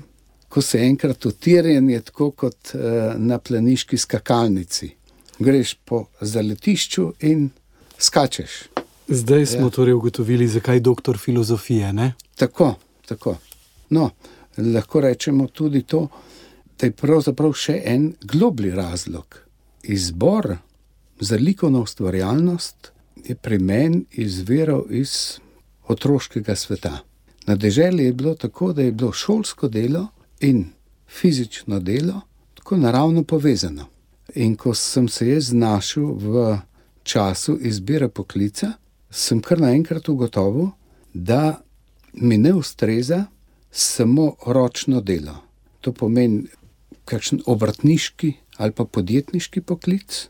[0.52, 2.82] ko se enkrat utirjen, je tako kot uh,
[3.18, 4.92] na planiški skakalnici.
[5.42, 7.50] Greš po zaletišču in
[7.98, 8.52] skačeš.
[9.08, 9.70] Zdaj smo ja.
[9.70, 11.94] torej ugotovili, zakaj je doktor filozofije.
[11.94, 12.14] Ne?
[12.36, 12.76] Tako,
[13.06, 13.38] tako.
[13.90, 14.10] No,
[14.58, 16.08] lahko rečemo tudi to,
[16.80, 19.40] da je pravzaprav še en globli razlog.
[19.84, 20.56] Izbor
[21.20, 22.92] za likovno ustvarjalnost
[23.26, 25.40] je pri meni izviral iz
[25.88, 27.00] otroškega sveta.
[27.48, 30.08] Na deželi je bilo tako, da je bilo šolsko delo
[30.40, 30.66] in
[31.08, 32.22] fizično delo
[32.56, 33.86] tako naravno povezano.
[34.36, 36.60] In ko sem se jaz znašel v
[37.04, 38.74] času izbire poklica,
[39.10, 40.72] sem kar naenkrat ugotovil,
[41.14, 41.62] da
[42.14, 43.26] mi ne ustreza
[43.72, 45.36] samo ročno delo.
[45.82, 46.48] To pomeni
[47.06, 50.28] kakšen obrtniški ali pa podjetniški poklic,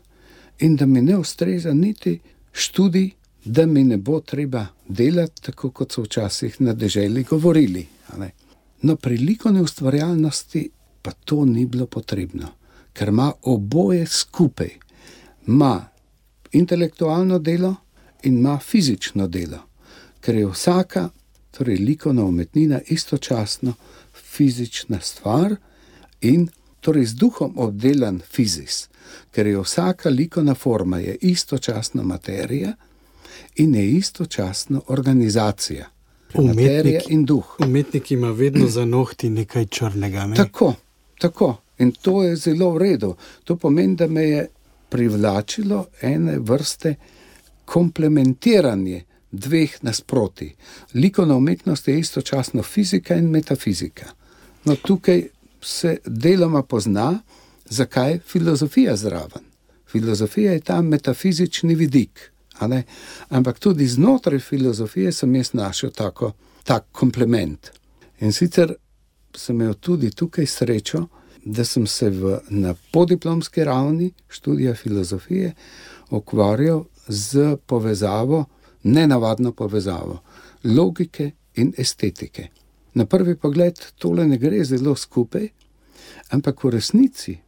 [0.58, 2.20] in da mi ne ustreza niti
[2.52, 3.10] študij,
[3.44, 7.86] da mi ne bo treba delati tako, kot so včasih na deželi govorili.
[8.82, 10.70] No, pri likovni ustvarjalnosti
[11.02, 12.48] pa to ni bilo potrebno,
[12.92, 14.70] ker ima oboje skupaj.
[15.46, 15.84] Ma
[16.52, 17.74] intelektualno delo
[18.22, 19.58] in ima fizično delo,
[20.20, 21.08] ker je vsaka,
[21.50, 23.74] torej likovna umetnina, istočasno
[24.14, 25.56] fizična stvar
[26.20, 26.48] in
[26.80, 28.88] torej z duhom obdelan fizis,
[29.30, 32.72] ker je vsaka likovna forma istočasno materija
[33.56, 35.88] in je istočasno organizacija.
[36.34, 37.56] Umetnik, in duh.
[37.58, 40.26] Umetnik ima vedno za nohti nekaj črnega.
[40.26, 40.36] Ne?
[40.36, 40.74] Tako,
[41.18, 41.61] tako.
[41.82, 43.14] In to je zelo v redu.
[43.44, 44.46] To pomeni, da me je
[44.88, 46.94] privlačilo ene vrste
[47.64, 50.54] komplementiranje dveh nasproti.
[50.94, 54.10] Likovna umetnost je istočasno fizika in metafizika.
[54.64, 55.22] No, tukaj
[55.62, 57.18] se deloma pozna,
[57.64, 59.42] zakaj je filozofija zraven.
[59.88, 62.32] Filozofija je ta metafizični vidik.
[63.28, 66.32] Ampak tudi znotraj filozofije sem jaz našel tako,
[66.64, 67.70] tak komplement.
[68.20, 68.74] In sicer
[69.34, 71.06] sem imel tudi tukaj srečo,
[71.44, 75.54] da sem se v, na podiplomski ravni študija filozofije
[76.10, 78.44] ukvarjal z povezavo,
[78.82, 80.22] nenavadno povezavo
[80.64, 82.48] logike in estetike.
[82.94, 85.48] Na prvi pogled tole ne gre zelo skupaj,
[86.30, 87.38] ampak v resnici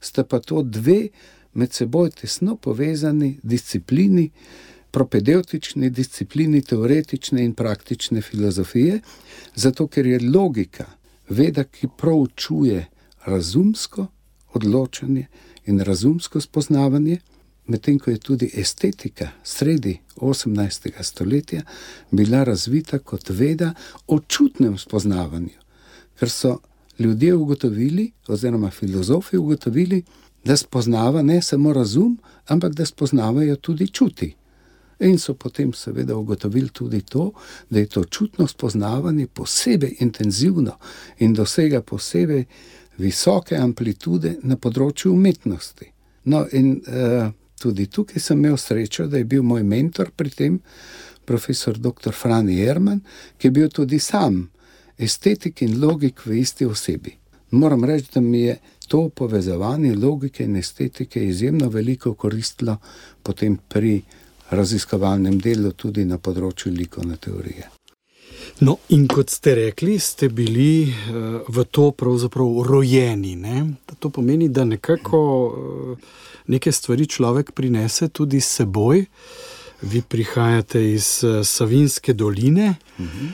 [0.00, 1.08] sta pa to dve
[1.54, 4.30] med seboj tesno povezani disciplini,
[4.90, 9.00] propedeutični disciplini teoretične in praktične filozofije,
[9.54, 10.86] zato ker je logika
[11.28, 12.86] veda, ki proučuje
[13.26, 14.06] razumsko
[14.52, 15.26] odločanje
[15.66, 17.18] in razumsko spoznavanje,
[17.66, 21.02] medtem ko je tudi estetika sredi 18.
[21.02, 21.62] stoletja
[22.10, 23.74] bila razvita kot veda
[24.06, 25.58] o čutnem spoznavanju,
[26.18, 26.58] ker so
[26.98, 30.02] ljudje ugotovili, oziroma filozofi ugotovili,
[30.44, 34.34] da spoznava ne samo razum, ampak da spoznavajo tudi čuti.
[35.00, 37.32] In so potem, seveda, ugotovili tudi to,
[37.70, 40.76] da je to čutno spoznavanje posebej intenzivno
[41.18, 42.44] in dosega posebej
[42.98, 45.88] visoke amplitude na področju umetnosti.
[46.24, 47.30] No, in uh,
[47.62, 50.60] tudi tukaj sem imel srečo, da je bil moj mentor pri tem,
[51.24, 52.12] profesor dr.
[52.12, 53.00] Franji Jerman,
[53.38, 54.48] ki je bil tudi sam
[54.98, 57.14] estetik in logik v isti osebi.
[57.52, 58.56] Moram reči, da mi je
[58.88, 62.76] to povezovanje logike in estetike izjemno veliko koristilo
[63.22, 64.00] potem pri
[64.50, 67.81] raziskovalnem delu, tudi na področju likovne teorije.
[68.62, 73.34] No, in kot ste rekli, ste bili uh, v to pravzaprav rojeni.
[73.36, 73.74] Ne?
[73.98, 75.98] To pomeni, da nekako uh,
[76.46, 79.04] neke stvari človek prinese tudi s seboj.
[79.82, 82.74] Vi prihajate iz uh, Savinske doline.
[82.98, 83.30] Uh -huh.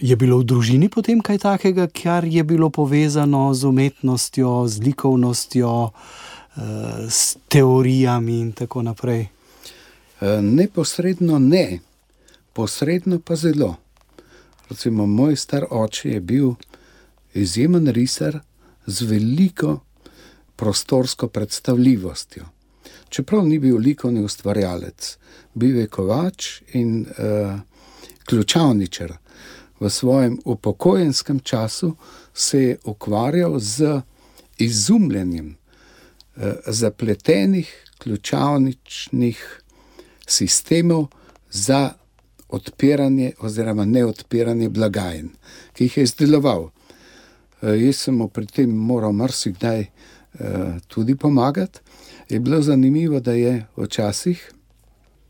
[0.00, 5.88] Je bilo v družini potem kaj takega, kar je bilo povezano z umetnostjo, z likovnostjo,
[5.88, 6.60] eh,
[7.08, 9.28] s teorijami in tako naprej?
[10.20, 11.80] Eh, neposredno ne,
[12.52, 13.76] posredno pa zelo.
[14.68, 16.52] Recimo, moj star oče je bil
[17.34, 18.38] izjemen risar
[18.86, 19.80] z veliko
[20.56, 22.44] prostorsko predstavljivostjo.
[23.08, 25.18] Čeprav ni bil likovni ustvarjalec,
[25.54, 27.60] bil je kovač in uh,
[28.26, 29.16] ključavničar
[29.80, 31.96] v svojem upokojenskem času
[32.34, 34.00] se je ukvarjal z
[34.58, 35.56] izumljanjem
[36.36, 39.62] eh, zapletenih ključavničnih
[40.26, 41.06] sistemov
[41.50, 41.90] za
[42.48, 45.28] odpiranje oziroma neodpiranje blagajn,
[45.72, 46.70] ki jih je izdeloval.
[47.62, 49.90] Eh, jaz sem mu pri tem moral marsikdaj eh,
[50.88, 51.80] tudi pomagati.
[52.28, 54.52] Je bilo zanimivo, da je včasih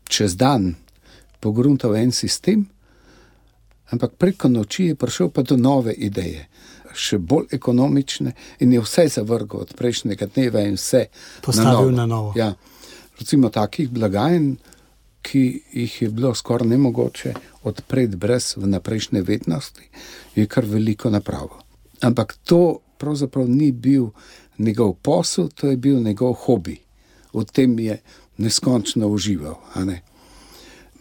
[0.09, 0.75] čez dan
[1.39, 2.65] pogruntal en sistem,
[3.89, 6.47] ampak preko noči je prišel pa do nove ideje,
[6.93, 11.05] še bolj ekonomične, in je vse zavrgel od prejšnjega dneva in vse
[11.45, 11.91] postavil na novo.
[11.95, 12.33] Na novo.
[12.35, 12.53] Ja,
[13.19, 14.57] recimo takih blagajn,
[15.21, 19.89] ki jih je bilo skoraj nemogoče odpreti brez vnaprejšnje vednosti,
[20.35, 21.61] je kar veliko napravo.
[22.01, 24.09] Ampak to pravzaprav ni bil
[24.57, 26.79] njegov posel, to je bil njegov hobi.
[27.33, 28.01] V tem je
[28.37, 29.55] neskončno užival.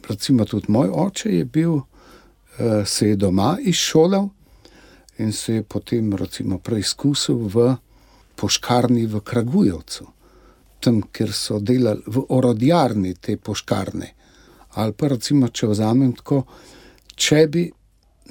[0.08, 1.80] Recimo tudi moj oče je bil.
[2.58, 4.28] Eh, se je doma izšolal
[5.18, 7.76] in se je potem recimo, preizkusil v
[8.34, 10.06] poškarni v Kragujevcu,
[10.80, 14.12] tam, kjer so delali v orodjarni te poškarne.
[14.78, 16.42] Ali pa recimo, če vzamem tako,
[17.14, 17.64] če bi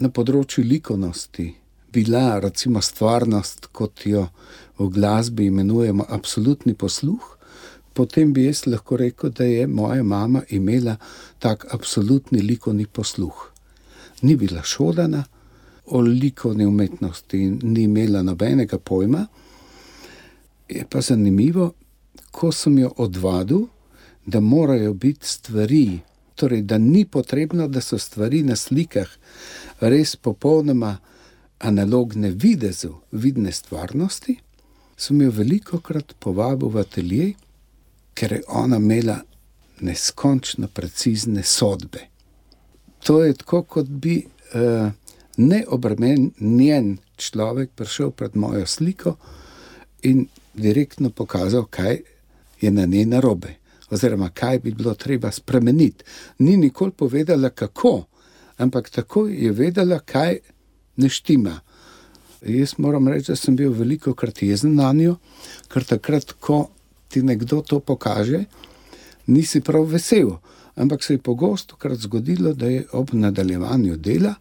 [0.04, 1.48] na področju likovnosti
[1.94, 4.28] bila recimo stvarnost, kot jo
[4.78, 7.34] v glasbi imenujemo, absolutni posluh.
[7.98, 11.00] Potem bi jaz lahko rekel, da je moja mama imela
[11.42, 13.48] tak absolutni likovni posluh
[14.22, 15.24] ni bila šolana
[15.86, 19.26] o likovni umetnosti in ni imela nobenega pojma.
[20.70, 21.72] Je pa zanimivo,
[22.38, 23.66] ko sem jo odvadil,
[24.26, 26.00] da morajo biti stvari,
[26.36, 29.08] torej da ni potrebno, da so stvari na slikah
[29.80, 30.98] res popolnoma
[31.60, 34.36] analogne videzu, vidne stvarnosti,
[34.98, 37.28] sem jo veliko krat povabil v atelje,
[38.14, 39.18] ker je ona imela
[39.82, 42.04] neskončno precizne sodbe.
[43.06, 44.92] To je tako, kot bi uh,
[45.38, 49.16] neobremenjen človek prišel pred mojo sliko
[50.04, 52.17] in direktno pokazal, kaj
[52.62, 53.56] je na njej narobe,
[53.90, 56.06] oziroma kaj bi bilo treba spremeniti.
[56.40, 58.04] Ni nikoli povedala, kako,
[58.58, 60.38] ampak tako je vedela, kaj
[60.96, 61.60] ne štima.
[62.42, 65.16] Jaz moram reči, da sem bil veliko krat jezen na njo,
[65.68, 66.70] ker takrat, ko
[67.08, 68.44] ti nekdo to pokaže,
[69.28, 70.38] nisi prav vesel
[70.78, 74.34] ampak se je pogosto krat zgodilo, da je ob nadaljevanju dela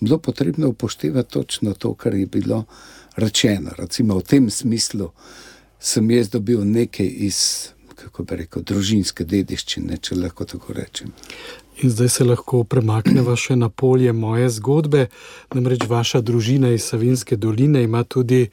[0.00, 2.64] bilo potrebno upoštevati točno to, kar je bilo
[3.16, 3.70] rečeno.
[3.78, 5.10] Recimo v tem smislu
[5.80, 7.38] sem jaz dobil nekaj iz,
[7.94, 11.12] kako bi rekel, družinske dediščine, če lahko tako rečem.
[11.80, 15.06] In zdaj se lahko premaknemo še na polje moje zgodbe.
[15.56, 18.50] Namreč vaša družina iz Savinske doline ima tudi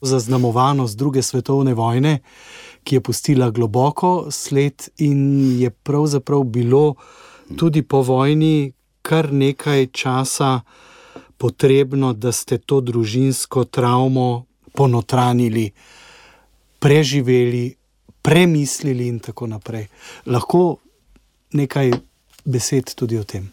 [0.00, 2.20] zaznamovanost druge svetovne vojne
[2.84, 6.94] ki je pustila globoko sled, in je pravzaprav bilo
[7.56, 10.60] tudi po vojni kar nekaj časa
[11.38, 14.44] potrebno, da ste to družinsko travmo
[14.74, 15.70] ponotranili,
[16.80, 17.74] preživeli,
[18.22, 19.86] premislili in tako naprej.
[20.26, 20.76] Lahko
[21.52, 21.92] nekaj
[22.44, 23.50] besed tudi o tem.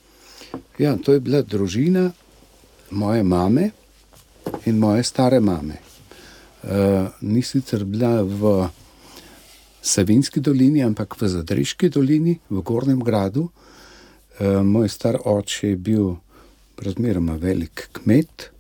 [0.79, 2.11] Ja, to je bila družina
[2.91, 3.71] moje mame
[4.65, 5.81] in moje stare mame.
[6.63, 8.67] Uh, ni sicer bila v
[9.81, 13.47] Savinski dolini, ampak v Zadreški dolini, v Gornjem gradu.
[14.39, 16.15] Uh, moj star oče je bil
[16.77, 18.51] razmeroma velik kmet.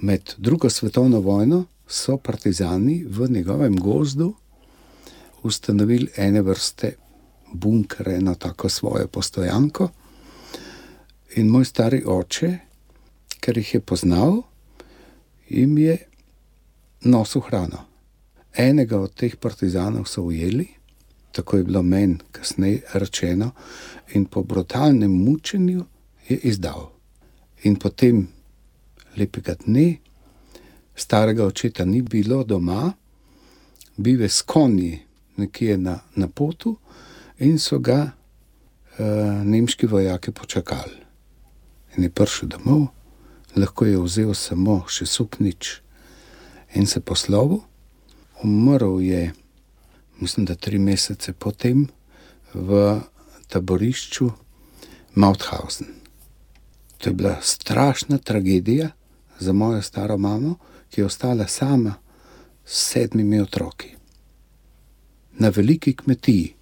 [0.00, 4.34] Med drugo svetovno vojno so partizani v njegovem gozdu
[5.42, 6.92] ustanovili ene vrste
[7.52, 9.88] bunkere, eno tako svojo postojanko.
[11.36, 12.58] In moj stari oče,
[13.40, 14.42] ker jih je poznal,
[15.48, 15.98] jim je
[17.00, 17.84] nosil hrano.
[18.54, 20.66] Enega od teh partizanov so ujeli,
[21.32, 23.50] tako je bilo meni kasneje rečeno,
[24.14, 25.84] in po brutalnem mučenju
[26.28, 26.90] je izdal.
[27.62, 28.26] In potem
[29.16, 29.96] lepega dne,
[30.98, 32.92] starega očeta ni bilo doma,
[33.96, 34.98] bil je s konji
[35.36, 36.76] nekje na, na potu
[37.38, 39.06] in so ga uh,
[39.44, 40.98] nemški vojaki počakali.
[41.96, 42.88] In je prišel domov,
[43.56, 45.78] lahko je vzel samo še suknič
[46.74, 47.62] in se poslovil.
[48.42, 49.32] Umrl je,
[50.20, 51.88] mislim, da tri mesece potem
[52.54, 53.00] v
[53.48, 54.30] taborišču
[55.14, 55.86] Mauthausen.
[56.98, 58.90] To je bila strašna tragedija
[59.38, 60.54] za mojo staro mamo,
[60.90, 61.94] ki je ostala sama
[62.64, 63.94] s sedmimi otroki
[65.38, 66.54] na veliki kmetiji.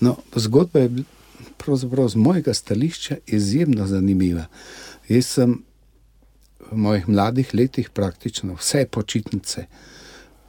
[0.00, 1.04] No, zgodba je
[1.58, 4.46] pravzaprav z mojega stališča izjemno zanimiva.
[5.08, 5.62] Jaz sem
[6.70, 9.66] v mojih mladih letih praktično vse počitnice,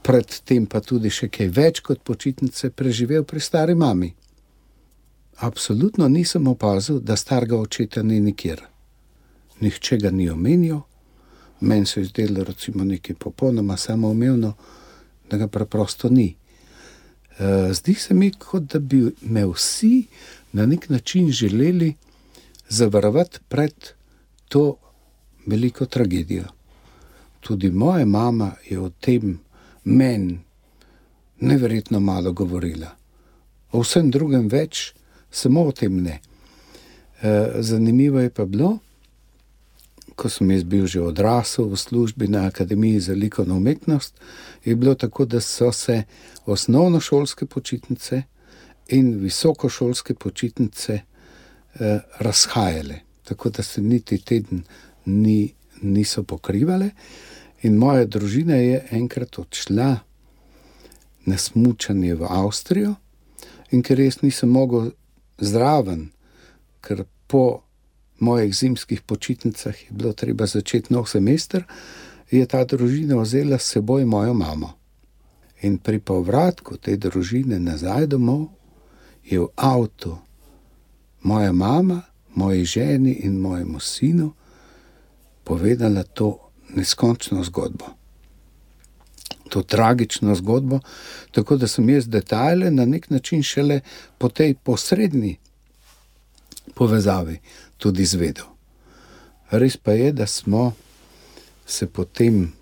[0.02, 4.14] predtem pa tudi še kaj več kot počitnice, preživel pri stari mami.
[5.36, 8.62] Absolutno nisem opazil, da starega očeta ni nikjer.
[9.60, 10.80] Nihče ga ni omenil,
[11.64, 14.54] meni se je zdelo, recimo, nekaj popolnoma samoumevno,
[15.30, 16.34] da ga preprosto ni.
[17.38, 20.06] E, zdi se mi, kot da bi me vsi
[20.52, 21.94] na nek način želeli
[22.68, 23.74] zavarovati pred
[24.48, 24.76] to
[25.46, 26.44] veliko tragedijo.
[27.40, 29.38] Tudi moja mama je o tem
[29.84, 30.40] meni
[31.40, 32.96] neverjetno malo govorila.
[33.72, 34.92] O vsem drugem več,
[35.30, 36.20] samo o tem ne.
[37.22, 38.78] E, zanimivo je pa bilo,
[40.14, 44.14] ko sem jaz bil že odrasel v službi na Akademiji za likovno umetnost,
[44.64, 46.02] je bilo tako, da so se
[46.46, 48.22] osnovnošolske počitnice
[48.88, 54.64] in visokošolske počitnice eh, razhajale, tako da se niti teden
[55.04, 55.52] ni,
[55.82, 56.90] niso pokrivale.
[57.62, 59.96] In moja družina je enkrat odšla
[61.24, 62.94] na smučanje v Avstrijo,
[63.70, 64.90] in ker res nisem mogel
[65.38, 66.10] zraven,
[66.84, 67.62] ker po
[68.18, 71.64] mojih zimskih počitnicah je bilo treba začeti nov semester,
[72.30, 74.72] je ta družina vzela s seboj mojo mamo.
[75.62, 78.48] In pri povratku te družine nazaj domov
[79.24, 80.18] je v avtu
[81.22, 82.02] moja mama,
[82.34, 84.32] moji ženi in mojemu sinu
[85.44, 86.38] povedala to
[86.74, 87.84] neskončno zgodbo.
[89.48, 90.80] To tragično zgodbo,
[91.30, 93.80] tako da sem jaz detajle na nek način šele
[94.18, 95.36] po tej posrednji
[96.74, 97.38] povezavi
[97.76, 98.46] tudi izvedel.
[99.50, 100.72] Res pa je, da smo
[101.66, 102.52] se potem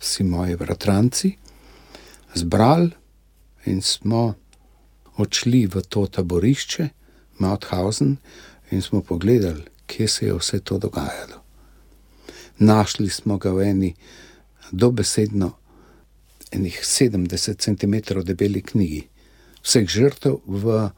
[0.00, 1.32] vsi moji bratranci
[2.34, 2.90] zbrali
[3.66, 4.34] in smo
[5.16, 6.88] odšli v to taborišče,
[7.38, 8.16] Mauthausen,
[8.70, 11.42] in smo pogledali, kje se je vse to dogajalo.
[12.58, 13.94] Našli smo ga v eni
[14.72, 15.52] dobesedno
[16.50, 19.04] enih 70 cm debeli knjigi,
[19.62, 20.88] vseh žrtev v,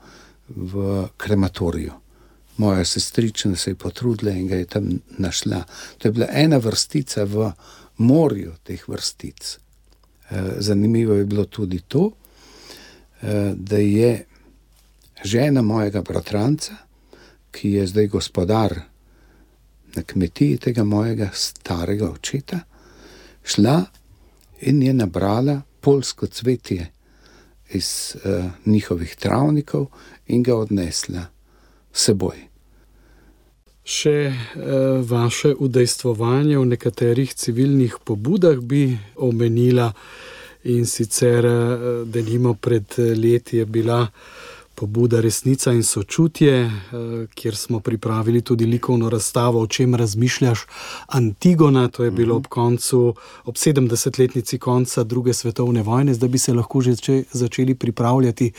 [0.48, 1.99] v krematoriju
[2.61, 4.88] moja sestrična se je potrudila in ga je tam
[5.18, 5.64] našla.
[5.98, 7.52] To je bila ena vrstica v
[7.96, 9.58] morju teh vrstic.
[10.30, 12.11] Eh, zanimivo je bilo tudi to,
[13.22, 14.24] eh, da je
[15.24, 16.74] žena mojega bratranca,
[17.50, 18.80] ki je zdaj gospodar
[19.94, 22.61] na kmetiji tega mojega starega očeta,
[23.44, 23.84] šla
[24.61, 26.90] in je nabrala polsko cvetje
[27.70, 29.86] iz uh, njihovih travnikov
[30.26, 31.24] in ga odnesla
[31.92, 32.49] seboj.
[33.91, 34.34] Še eh,
[35.03, 39.91] vaše udejstvovanje v nekaterih civilnih pobudah bi omenila,
[40.64, 44.07] in sicer, eh, da nimo pred leti je bila
[44.74, 50.59] pobuda Resnica in sočutje, eh, kjer smo pripravili tudi likovno razstavo, o čem razmišljaš,
[51.07, 53.14] Antigona, to je bilo ob koncu,
[53.45, 58.53] ob 70-letnici konca druge svetovne vojne, zdaj bi se lahko že začeli pripravljati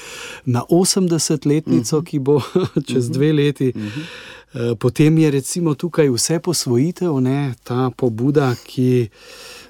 [0.46, 2.42] na 80-letnico, ki bo
[2.94, 3.74] čez dve leti.
[3.76, 4.41] Eh,
[4.80, 9.10] potem je recimo tukaj vse posvojitev, ne, ta pobuda, ki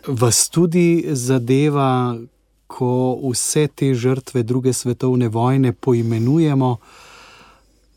[0.08, 2.18] vas tudi zadeva,
[2.68, 6.78] ko vse te žrtve druge svetovne vojne poimenujemo.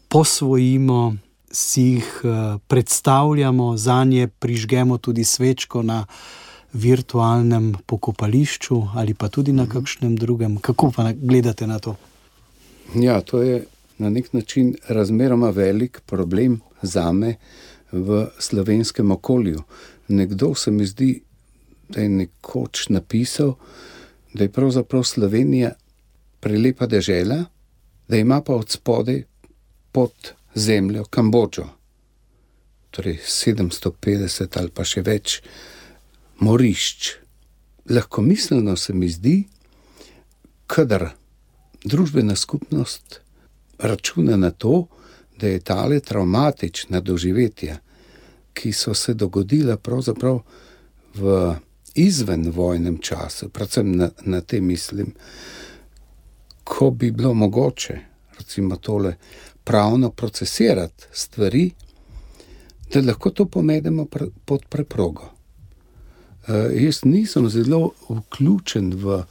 [0.08, 1.16] posvojimo,
[1.50, 6.06] si jih uh, predstavljamo, za nje prižgemo tudi svečko na
[6.72, 9.72] virtualnem pokopališču ali pa tudi na mhm.
[9.72, 10.56] kakšnem drugem.
[10.56, 11.96] Kako pa gledate na to?
[12.94, 13.64] Ja, to je
[13.98, 17.36] na nek način razmeroma velik problem za me
[17.92, 19.62] v slovenskem okolju.
[20.08, 21.22] Nekdo se mi zdi,
[21.88, 23.54] da je nekoč napisal,
[24.34, 25.72] da je pravzaprav Slovenija
[26.40, 27.44] prelepa dežela,
[28.08, 29.22] da ima pa od spodaj
[29.92, 31.68] pod zemljo Kambodžo,
[32.90, 35.40] torej 750 ali pa še več
[36.40, 37.12] morišč.
[37.90, 39.44] Lahko miselno se mi zdi,
[40.66, 41.10] kadar
[41.84, 43.20] družbena skupnost
[43.78, 45.03] računa na to, da
[45.42, 47.78] je tale traumatična doživetja,
[48.54, 50.40] ki so se dogodila pravzaprav
[51.14, 51.54] v
[51.94, 55.14] izvenvojnem času, predvsem na, na te mislim,
[56.64, 57.98] ko bi bilo mogoče,
[58.38, 59.16] recimo tole,
[59.64, 61.70] pravno procesirati stvari,
[62.92, 65.30] da lahko to pomedemo pre, pod preprogo.
[66.48, 69.22] Uh, jaz nisem zelo vključen v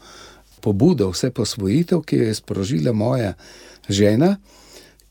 [0.61, 3.33] pobudo vse posvojitev, ki jo je sprožila moja
[3.89, 4.37] žena,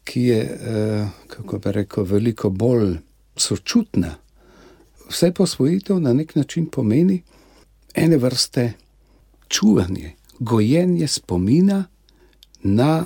[0.05, 2.96] ki je, uh, kako bi rekel, veliko bolj
[3.36, 4.14] sočutna.
[5.09, 7.22] Vse posvojitev na nek način pomeni
[7.94, 8.72] ene vrste
[9.48, 11.84] čuvanje, gojenje spomina
[12.62, 13.05] na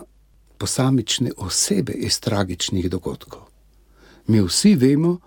[0.58, 3.42] posamične osebe iz tragičnih dogodkov.
[4.26, 5.18] Mi vsi vemo,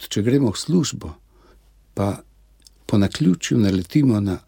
[0.00, 1.10] da če gremo v službo,
[1.94, 2.18] pa
[2.86, 4.38] po naključju naletimo na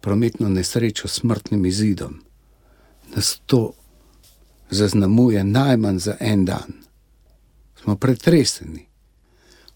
[0.00, 2.20] prometno nesrečo s smrtnim izidom,
[3.14, 3.72] nas to
[4.70, 6.72] zaznamuje najmanj za en dan.
[7.82, 8.86] Smo pretreseni.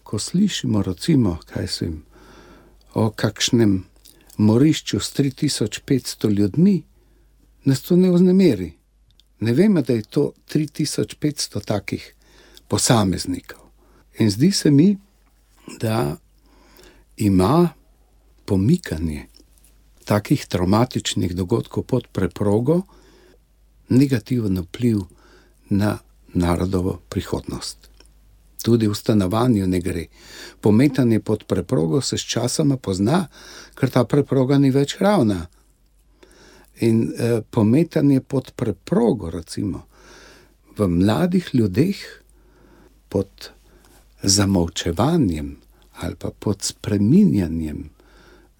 [0.03, 2.03] Ko slišimo, recimo, kaj se jim
[2.93, 3.83] o kakšnem
[4.37, 6.83] morišču s 3500 ljudmi,
[7.65, 8.73] nas to ne vznemiri.
[9.39, 12.15] Ne vemo, da je to 3500 takih
[12.67, 13.59] posameznikov.
[14.19, 14.97] In zdi se mi,
[15.79, 16.17] da
[17.17, 17.69] ima
[18.45, 19.27] pomikanje
[20.05, 22.81] takih traumatičnih dogodkov pod preprogo
[23.93, 25.05] negativen vpliv
[25.69, 25.97] na
[26.33, 27.89] narodovo prihodnost.
[28.63, 30.05] Tudi v stanovanju ne gre.
[30.61, 33.27] Pometanje pod preprogo se sčasoma pozna,
[33.75, 35.45] ker ta preproga ni več ravna.
[36.81, 39.85] In eh, pometanje pod preprogo, recimo
[40.77, 41.99] v mladih ljudeh,
[43.09, 43.51] pod
[44.23, 45.57] zamovčevanjem
[45.93, 47.89] ali pa pod spreminjanjem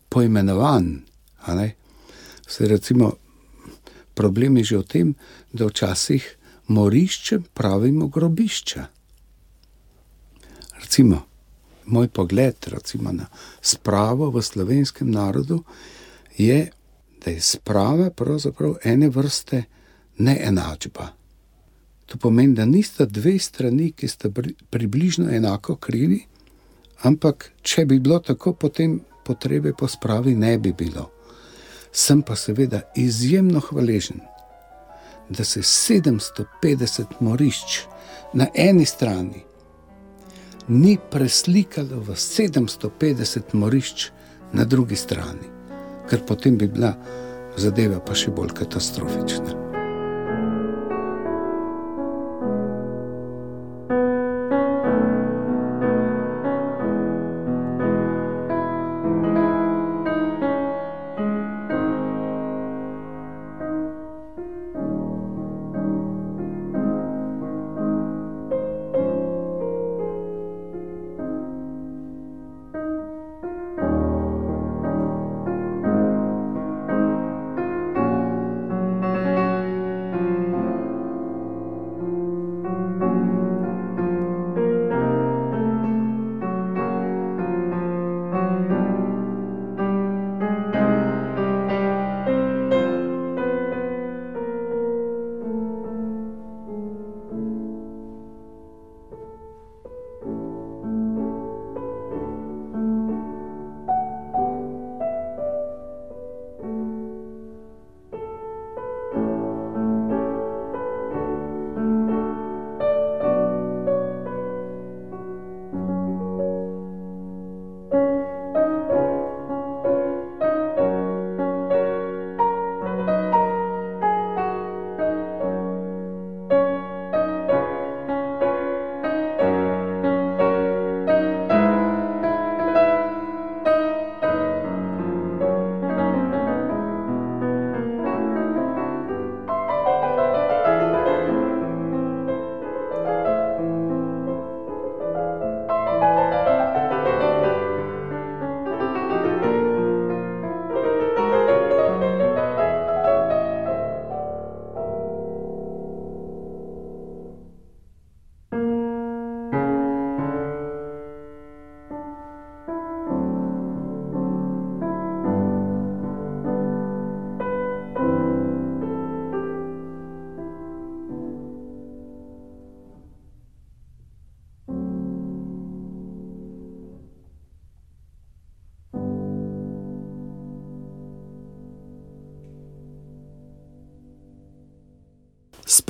[0.09, 0.85] poimenovanj.
[2.47, 3.13] Se recimo,
[4.13, 5.15] problem je že v tem,
[5.53, 6.23] da včasih
[6.67, 8.81] morišče pravimo grobišče.
[10.81, 11.23] Recimo,
[11.85, 13.25] moj pogled recimo, na
[13.61, 15.63] spravo v slovenskem narodu
[16.37, 16.71] je,
[17.25, 19.63] da je sprava pravzaprav ene vrste
[20.17, 21.07] neenačba.
[22.05, 24.29] To pomeni, da nista dve strani, ki sta
[24.69, 26.19] približno enako krivi,
[27.03, 31.09] ampak če bi bilo tako, potem potrebe po spravi ne bi bilo.
[31.93, 34.21] Sem pa seveda izjemno hvaležen,
[35.29, 37.79] da se 750 morišč
[38.33, 39.43] na eni strani
[40.67, 44.09] ni preslikalo v 750 morišč
[44.53, 45.53] na drugi strani
[46.09, 46.93] ker potem bi bila
[47.57, 49.72] zadeva pa še bolj katastrofična.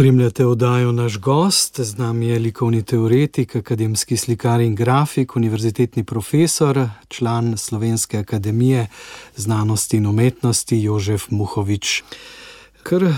[0.03, 6.89] Spremljate oddajo naš gost, z nami je likovni teoretik, akademski slikar in grafik, univerzitetni profesor,
[7.07, 8.87] član Slovenske akademije
[9.35, 12.03] znanosti in umetnosti Jožef Muhovič.
[12.83, 13.13] Ker uh,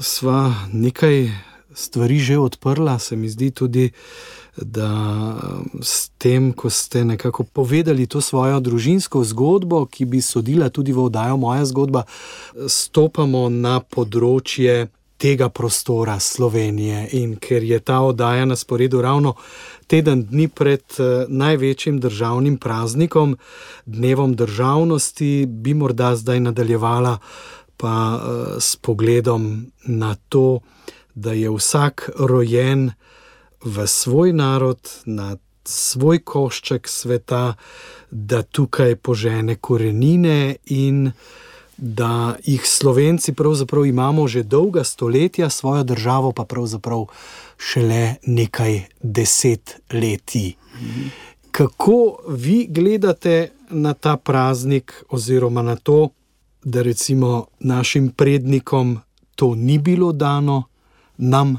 [0.00, 1.26] sva nekaj
[1.74, 3.90] stvari že odprla, se mi zdi tudi,
[4.56, 4.90] da
[5.82, 11.02] s tem, ko ste nekako povedali to svojo družinsko zgodbo, ki bi sodila tudi v
[11.02, 12.04] oddajo Moja zgodba,
[12.66, 14.86] stopamo na področje
[15.18, 17.08] tega prostora Slovenije.
[17.12, 19.34] In ker je ta oddaja na sporedu ravno
[19.86, 23.36] teden dni pred eh, največjim državnim praznikom,
[23.86, 27.18] dnevom državnosti, bi morda zdaj nadaljevala
[27.76, 30.60] pa eh, s pogledom na to,
[31.14, 32.92] da je vsak rojen
[33.64, 37.54] v svoj narod, na svoj košček sveta,
[38.10, 41.10] da tukaj požene korenine in
[41.78, 47.06] da jih Slovenci pravzaprav imamo že dolga stoletja, svojo državo pa pravzaprav
[47.58, 50.52] šele nekaj desetletij.
[51.50, 56.08] Kako vi gledate na ta praznik, oziroma na to,
[56.64, 59.00] da recimo našim prednikom
[59.34, 60.64] to ni bilo dano,
[61.16, 61.58] nam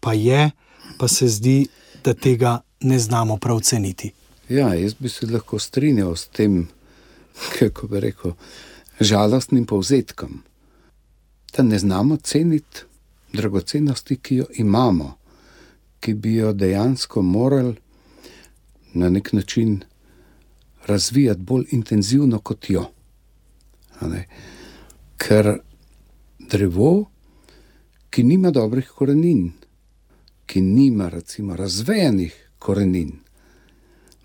[0.00, 0.50] pa je,
[0.98, 1.66] pa se zdi,
[2.04, 4.12] da tega ne znamo prav ceniti?
[4.48, 6.68] Ja, jaz bi se lahko strinjal s tem,
[7.58, 8.32] kako bi rekel
[9.00, 10.42] žalostnim povzetkom,
[11.56, 12.80] da ne znamo ceniti
[13.32, 15.16] dragocenosti, ki jo imamo,
[16.00, 17.76] ki bi jo dejansko morali
[18.94, 19.80] na nek način
[20.86, 22.84] razvijati bolj intenzivno kot jo.
[25.18, 25.58] Ker
[26.50, 27.10] drevo,
[28.10, 29.52] ki nima dobrih korenin,
[30.46, 33.12] ki nima recimo razvejenih korenin,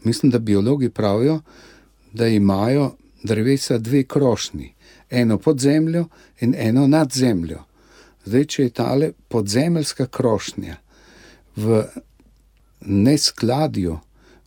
[0.03, 1.41] mislim, da biologi pravijo,
[2.13, 4.73] da imajo drevesa dve krošnji,
[5.09, 6.07] eno pod zemljo
[6.39, 7.63] in eno nad zemljo.
[8.25, 10.77] Zdaj, če je tale podzemeljska krošnja
[11.55, 11.83] v
[12.81, 13.99] neskladju,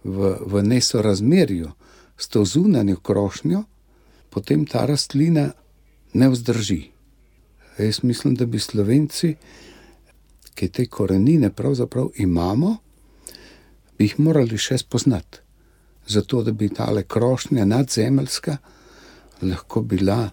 [0.05, 1.71] v, v nesorazmerju
[2.19, 3.63] s to zunanjo krošnjo,
[4.31, 5.51] potem ta rastlina
[6.13, 6.83] ne vzdrži.
[7.79, 9.35] Jaz mislim, da bi slovenci,
[10.55, 12.77] ki te korenine pravzaprav imamo,
[13.99, 15.46] bi jih morali še spoznati
[16.07, 18.57] zato da bi ta krošnja nadzemeljska
[19.43, 20.31] lahko bila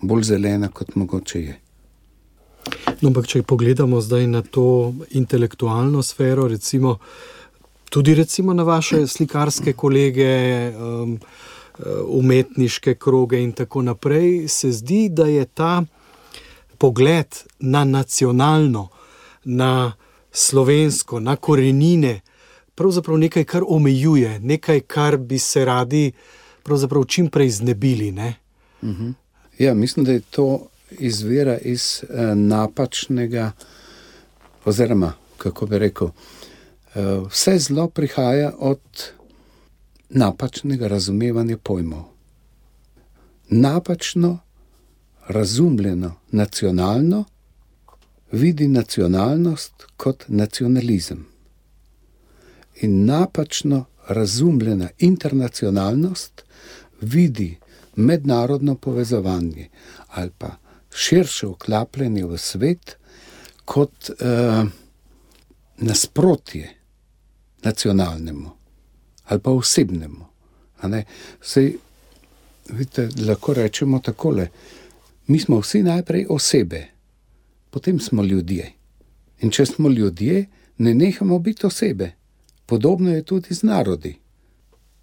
[0.00, 1.60] bolj zelena, kot mogoče je.
[3.00, 6.98] No, ampak, če pogledamo zdaj na to intelektualno sfero, recimo,
[7.90, 11.16] tudi recimo na vaše slikarske kolege, um,
[12.06, 15.82] umetniške kroge in tako naprej, se zdi, da je ta
[16.78, 18.88] pogled na nacionalno,
[19.44, 19.92] na
[20.32, 22.20] slovensko, na korenine,
[22.82, 26.12] pravzaprav nekaj, kar omejuje, nekaj, kar bi se radi
[27.08, 28.10] čim prej znebili.
[28.10, 29.02] Uh mhm.
[29.02, 29.14] -huh.
[29.58, 33.52] ja, mislim, da je to izvira iz uh, napačnega,
[34.64, 38.80] oziroma kako bi rekel, uh, vse zlo prihaja od
[40.08, 42.02] napačnega razumevanja pojmov.
[43.48, 44.38] Napačno
[45.28, 47.24] razumljeno nacionalno
[48.32, 51.31] vidi nacionalnost kot nacionalizem
[52.82, 56.42] in napačno razumljena internacionalnost
[57.00, 57.56] vidi
[57.96, 59.68] mednarodno povezovanje
[60.08, 60.56] ali pa
[60.94, 62.96] širše vklapljanje v svet
[63.64, 64.64] kot eh,
[65.76, 66.74] nasprotje
[67.62, 68.50] nacionalnemu
[69.24, 70.24] ali pa osebnemu.
[71.42, 71.76] Sej,
[72.68, 74.48] vidite, lahko rečemo takole:
[75.26, 76.86] mi smo vsi najprej osebe,
[77.70, 78.72] potem smo ljudje.
[79.40, 80.46] In če smo ljudje,
[80.78, 82.12] ne nehamo biti osebe.
[82.72, 84.10] Podobno je tudi z narodi.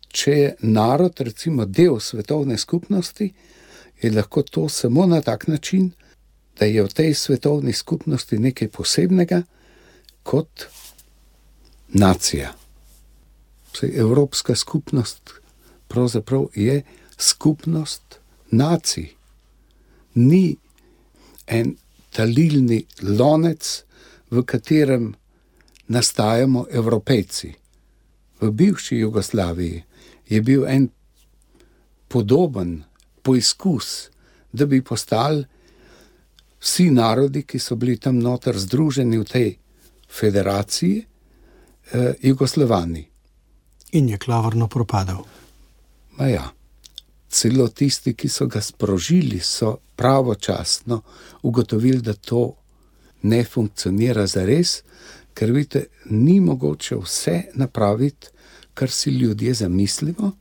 [0.09, 3.27] Če je narod, recimo, del svetovne skupnosti,
[4.01, 5.91] je lahko to samo na tak način,
[6.57, 9.43] da je v tej svetovni skupnosti nekaj posebnega
[10.23, 10.65] kot
[11.93, 12.55] nacija.
[13.69, 15.29] Vse Evropska skupnost
[15.87, 16.81] pravzaprav je
[17.17, 18.17] skupnost
[18.51, 19.11] nacij.
[20.15, 20.57] Ni
[21.47, 21.75] en
[22.09, 23.83] talilni lonec,
[24.31, 25.13] v katerem
[25.87, 27.58] nastajamo evropejci.
[28.41, 29.83] V bivši Jugoslaviji
[30.29, 30.89] je bil en
[32.07, 32.83] podoben
[33.21, 34.09] poizkus,
[34.51, 35.45] da bi postali
[36.59, 39.49] vsi narodi, ki so bili tam noter združeni v tej
[40.09, 41.05] federaciji,
[41.91, 43.07] eh, Jugoslovani.
[43.91, 45.25] In je klavrno propadal.
[46.19, 46.51] Ja.
[47.29, 51.01] Celo tisti, ki so ga sprožili, so pravočasno
[51.41, 52.55] ugotovili, da to
[53.21, 54.81] ne funkcionira za res,
[55.33, 58.27] ker vidite, ni mogoče vse napraviti,
[58.73, 60.31] kar si ljudje zamislimo,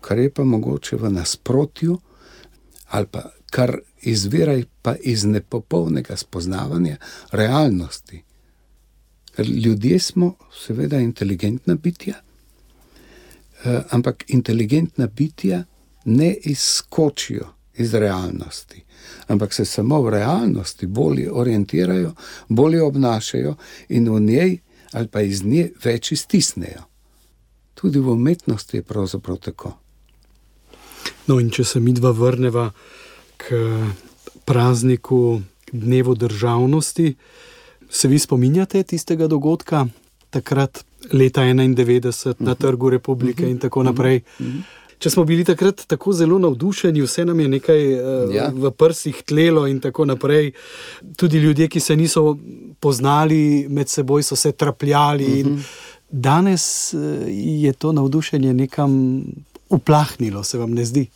[0.00, 1.98] kar je pa mogoče v nasprotju,
[2.88, 6.96] ali pa kar izvira pa iz nepopolnega spoznavanja
[7.32, 8.22] realnosti.
[9.36, 10.34] Ker ljudje smo,
[10.66, 12.14] seveda, inteligentna bitja,
[13.64, 15.64] eh, ampak inteligentna bitja
[16.04, 18.84] ne izskočijo iz realnosti,
[19.28, 22.14] ampak se samo v realnosti bolje orientirajo,
[22.48, 23.54] bolje obnašajo
[23.88, 24.58] in v njej
[24.92, 26.82] ali pa iz nje več iztisnejo.
[27.74, 29.74] Tudi v umetnosti je pravzaprav tako.
[31.26, 32.70] No, in če se mi dva vrneva
[33.36, 33.58] k
[34.44, 37.14] prazniku Dnevu državnosti,
[37.90, 39.86] se vi spominjate tistega dogodka,
[40.30, 44.20] takrat leta 91 na Trgu Republike in tako naprej.
[44.98, 48.46] Če smo bili takrat tako zelo navdušeni, vse nam je nekaj uh, ja.
[48.54, 50.52] v prsih tlelo in tako naprej.
[51.16, 52.38] Tudi ljudje, ki se niso
[52.80, 55.42] poznali med seboj, so se trapljali.
[55.42, 55.62] Uh -huh.
[56.10, 56.94] Danes
[57.28, 59.22] je to navdušenje nekam
[59.68, 61.06] uplahnilo, se vam ne zdi?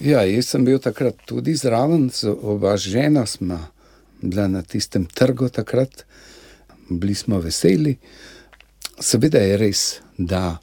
[0.00, 2.10] Ja, jaz sem bil takrat tudi zraven,
[2.42, 3.58] oba žena smo
[4.22, 6.04] bila na tistem trgu takrat,
[6.88, 7.96] bili smo veseli.
[9.00, 10.58] Seveda je res, da,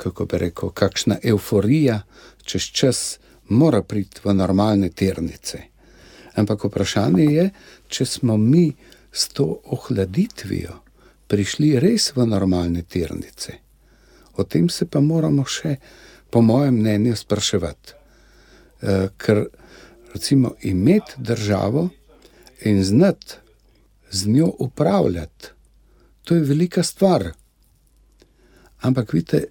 [0.00, 2.00] kako bi rekel, kakšna euforija
[2.44, 5.58] čez čas mora priti v normalne ternice.
[6.34, 7.50] Ampak vprašanje je,
[7.88, 8.70] če smo mi
[9.12, 10.78] s to ohladitvijo
[11.30, 13.58] prišli res v normalne ternice.
[14.38, 15.76] O tem se pa moramo še,
[16.30, 17.94] po mojem mnenju, spraševati.
[18.82, 19.44] Eh, ker
[20.14, 21.88] recimo imeti državo
[22.64, 23.34] in znati
[24.10, 25.52] z njo upravljati,
[26.24, 27.32] to je velika stvar.
[28.80, 29.44] Ampak vidite,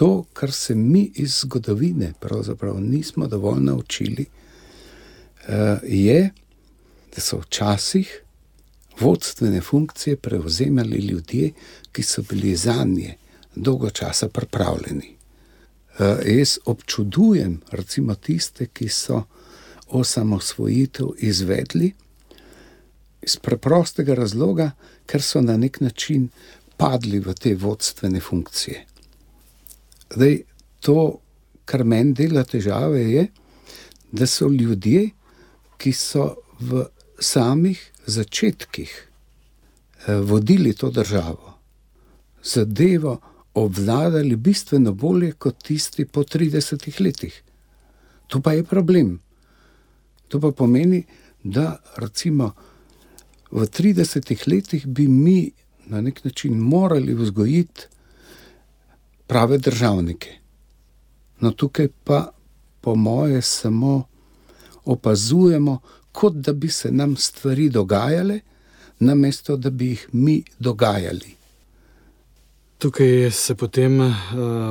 [0.00, 4.26] to, kar se mi iz zgodovine pravzaprav nismo dovolj naučili,
[5.48, 6.30] eh, je,
[7.16, 8.22] da so včasih
[9.00, 11.52] vodstvene funkcije prevzemali ljudje,
[11.92, 13.16] ki so bili za nje
[13.54, 15.16] dolgo časa pripravljeni.
[15.98, 19.22] Uh, jaz občudujem, recimo, tiste, ki so
[19.88, 21.92] osamosvojitev izvedli
[23.22, 24.70] iz preprostega razloga,
[25.06, 26.28] ker so na nek način
[26.76, 28.89] padli v te vodstvene funkcije.
[30.14, 30.42] Zdaj,
[30.80, 31.20] to,
[31.64, 33.26] kar meni dela težave, je,
[34.12, 35.10] da so ljudje,
[35.78, 36.84] ki so v
[37.20, 41.54] samih začetkih eh, vodili to državo,
[42.42, 43.18] zadevo
[43.54, 47.42] obvladali bistveno bolje kot tisti po 30 letih.
[48.26, 49.18] To pa je problem.
[50.28, 51.02] To pa pomeni,
[51.42, 52.52] da recimo
[53.50, 55.50] v 30 letih bi mi
[55.86, 57.86] na nek način morali vzgojiti
[59.30, 60.30] prave državnike.
[61.40, 62.32] No, tukaj pa,
[62.80, 64.02] po moje, samo
[64.84, 65.78] opazujemo,
[66.12, 68.40] kot da bi se nam stvari dogajale,
[68.98, 71.39] namesto da bi jih mi dogajali.
[72.80, 74.12] Tukaj se potem uh,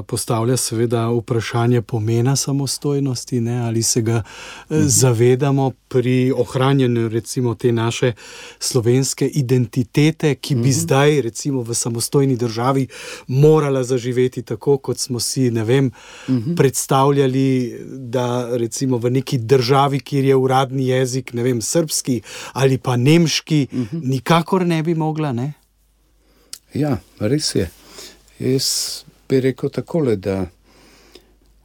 [0.07, 3.59] postavlja, seveda, vprašanje pomena samostojnosti, ne?
[3.59, 4.87] ali se ga uh, mhm.
[4.87, 8.13] zavedamo pri ohranjanju, recimo, te naše
[8.59, 10.71] slovenske identitete, ki bi mhm.
[10.71, 12.87] zdaj, recimo, v samostojni državi
[13.27, 15.91] morala zaživeti tako, kot smo si, vem,
[16.29, 16.55] mhm.
[16.55, 22.21] predstavljali, da recimo v neki državi, kjer je uradni jezik, ne vem, srpski
[22.53, 23.97] ali pa nemški, mhm.
[24.03, 25.33] nikakor ne bi mogla.
[25.33, 25.53] Ne?
[26.73, 27.69] Ja, res je.
[28.39, 30.45] Jaz bi rekel takole, da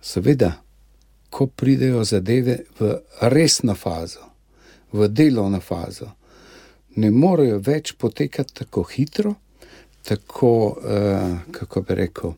[0.02, 0.52] seveda,
[1.30, 4.26] ko pridejo zadeve v resno fazo,
[4.92, 6.10] v delovno fazo,
[6.96, 9.34] ne morejo več potekati tako hitro,
[10.02, 10.50] tako,
[10.82, 12.34] eh, kako bi rekel,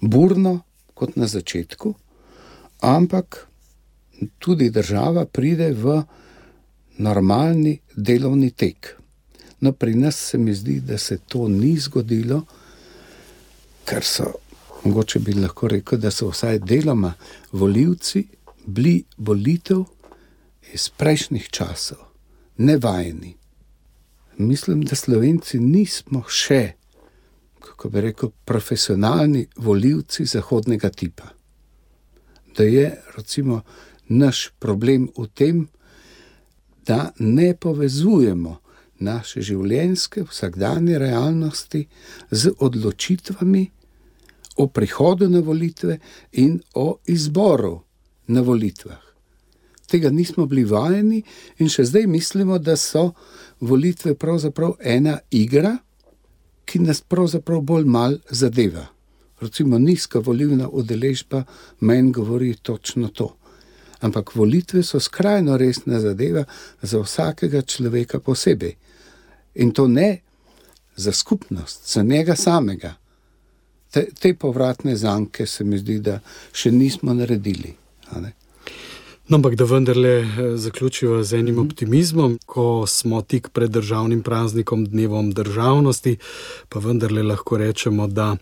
[0.00, 0.60] burno
[0.94, 1.94] kot na začetku,
[2.80, 3.46] ampak
[4.38, 6.02] tudi država pride v
[6.98, 8.96] normalni delovni tek.
[9.60, 12.44] No, pri nas se mi zdi, da se to ni zgodilo
[13.90, 14.24] ker so,
[14.84, 17.12] mogoče bi lahko rekel, da so vsaj deloma
[17.52, 18.22] voljivci
[18.66, 19.82] bili volitev
[20.72, 21.98] iz prejšnjih časov,
[22.56, 23.34] nevajeni.
[24.36, 26.72] Mislim, da slovenci nismo še,
[27.60, 31.32] kako bi rekel, profesionalni voljivci zahodnega tipa.
[32.56, 33.62] Da je recimo
[34.08, 35.66] naš problem v tem,
[36.86, 38.56] da ne povezujemo
[39.00, 41.86] naše življenjske, vsakdanje realnosti
[42.30, 43.66] z odločitvami,
[44.60, 45.98] o prihodu na volitve
[46.32, 47.80] in o izboru
[48.26, 49.00] na volitvah.
[49.90, 51.22] Tega nismo bili vajeni
[51.58, 53.10] in še zdaj mislimo, da so
[53.60, 55.78] volitve pravzaprav ena igra,
[56.64, 58.86] ki nas pravzaprav bolj mal zadeva.
[59.40, 61.42] Recimo nizka volivna udeležba
[61.80, 63.32] meni govori točno to.
[64.00, 66.44] Ampak volitve so skrajno resna zadeva
[66.82, 68.76] za vsakega človeka posebej.
[69.54, 70.20] In to ne
[70.96, 72.94] za skupnost, za njega samega,
[73.90, 76.20] te, te povratne zanke se mi zdi, da
[76.52, 77.74] še nismo naredili.
[79.30, 84.84] No, ampak da vendarle eh, zaključiva z enim optimizmom, ko smo tik pred državnim praznikom,
[84.90, 86.16] dnevom državnosti,
[86.68, 88.34] pa vendarle lahko rečemo, da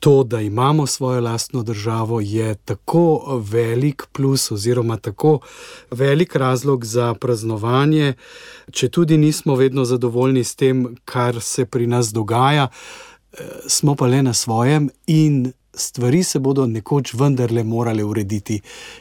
[0.00, 5.38] to, da imamo svojo lastno državo, je tako velik plus, oziroma tako
[5.90, 8.14] velik razlog za praznovanje,
[8.70, 12.68] če tudi nismo vedno zadovoljni s tem, kar se pri nas dogaja,
[13.66, 15.52] smo pa le na svojem in.
[15.78, 18.56] Stvari se bodo nekoč vendarle morale urediti.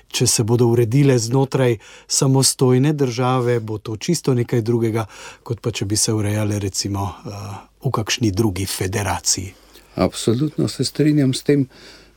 [0.07, 5.05] Če se bodo uredile znotraj samostojne države, bo to čisto nekaj drugega,
[5.43, 7.39] kot pa če bi se urejale recimo eh,
[7.81, 9.53] v kakšni drugi federaciji.
[9.95, 11.65] Absolutno se strinjam s tem.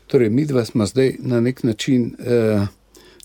[0.07, 2.67] Torej, mi dva smo zdaj na nek način eh,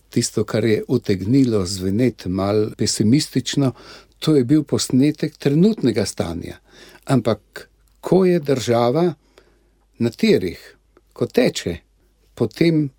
[0.10, 3.72] tisto, kar je utegnilo zveneti malo pesimistično.
[4.20, 6.58] To je bil posnetek trenutnega stanja.
[7.06, 7.70] Ampak,
[8.06, 9.14] ko je država
[9.98, 10.62] na tirih,
[11.14, 11.78] ko teče,
[12.38, 12.90] potem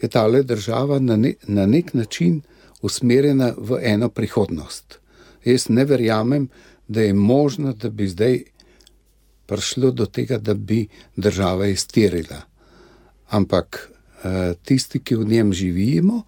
[0.00, 2.40] je ta le država na, ne, na nek način
[2.82, 4.96] usmerjena v eno prihodnost.
[5.44, 6.48] Jaz ne verjamem,
[6.88, 8.38] da je možno, da bi zdaj
[9.46, 10.86] prišlo do tega, da bi
[11.16, 12.40] država iztirila.
[13.28, 16.22] Ampak eh, tisti, ki v njem živimo,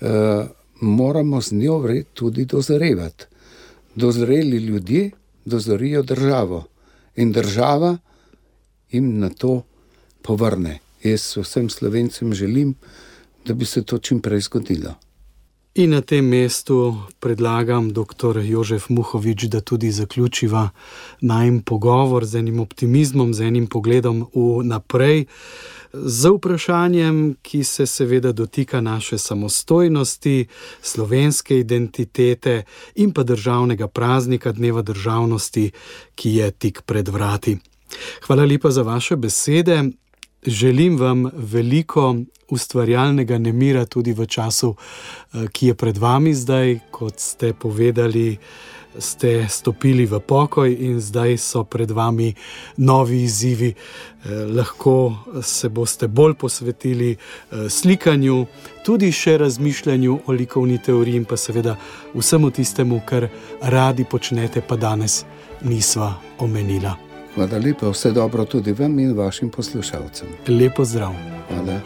[0.00, 0.48] eh,
[0.80, 3.24] moramo z njo tudi dozorevati.
[3.94, 5.10] Dozoreli ljudje
[5.44, 6.69] dozorijo državo
[7.20, 7.98] in država
[8.90, 9.62] jim na to
[10.22, 10.78] povrne.
[11.02, 12.74] Jaz vsem slovencem želim,
[13.44, 14.94] da bi se to čim prej zgodilo.
[15.74, 18.40] In na tem mestu predlagam dr.
[18.42, 20.68] Jožef Muhovič, da tudi zaključiva
[21.20, 25.26] najmen pogovor z enim optimizmom, z enim pogledom v naprej,
[25.92, 30.46] z vprašanjem, ki se seveda dotika naše samostojnosti,
[30.82, 32.62] slovenske identitete
[32.94, 35.70] in pa državnega praznika, dneva državnosti,
[36.14, 37.58] ki je tik pred vrati.
[38.26, 39.84] Hvala lepa za vaše besede.
[40.46, 42.16] Želim vam veliko
[42.48, 48.38] ustvarjalnega nemira tudi v času, eh, ki je pred vami zdaj, kot ste povedali.
[48.98, 52.34] Ste stopili v pokoj, in zdaj so pred vami
[52.76, 53.70] novi izzivi.
[53.70, 58.46] Eh, lahko se boste bolj posvetili eh, slikanju,
[58.84, 61.76] tudi še razmišljanju o likovni teoriji, in pa seveda
[62.14, 63.28] vsemu tistemu, kar
[63.62, 65.24] radi počnete, pa danes
[65.62, 66.96] nisva omenila.
[67.34, 70.28] Hvala lepa, vse dobro tudi vam in vašim poslušalcem.
[70.48, 71.14] Lepo zdrav.
[71.48, 71.80] Hvala.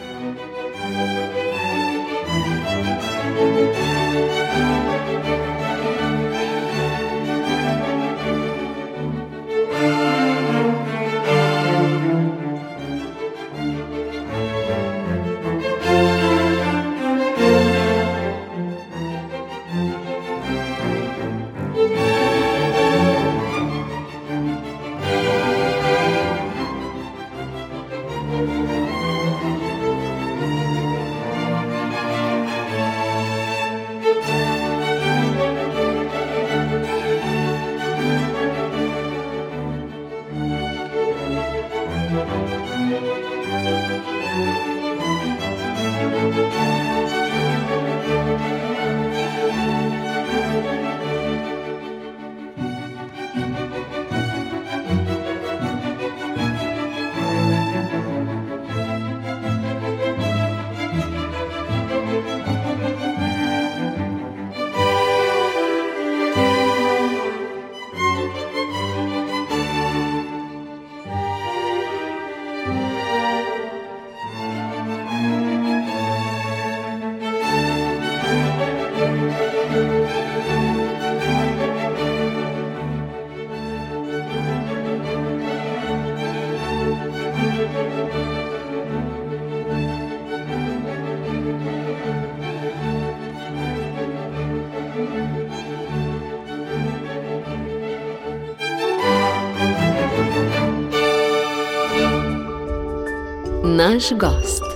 [104.04, 104.73] Naš gost.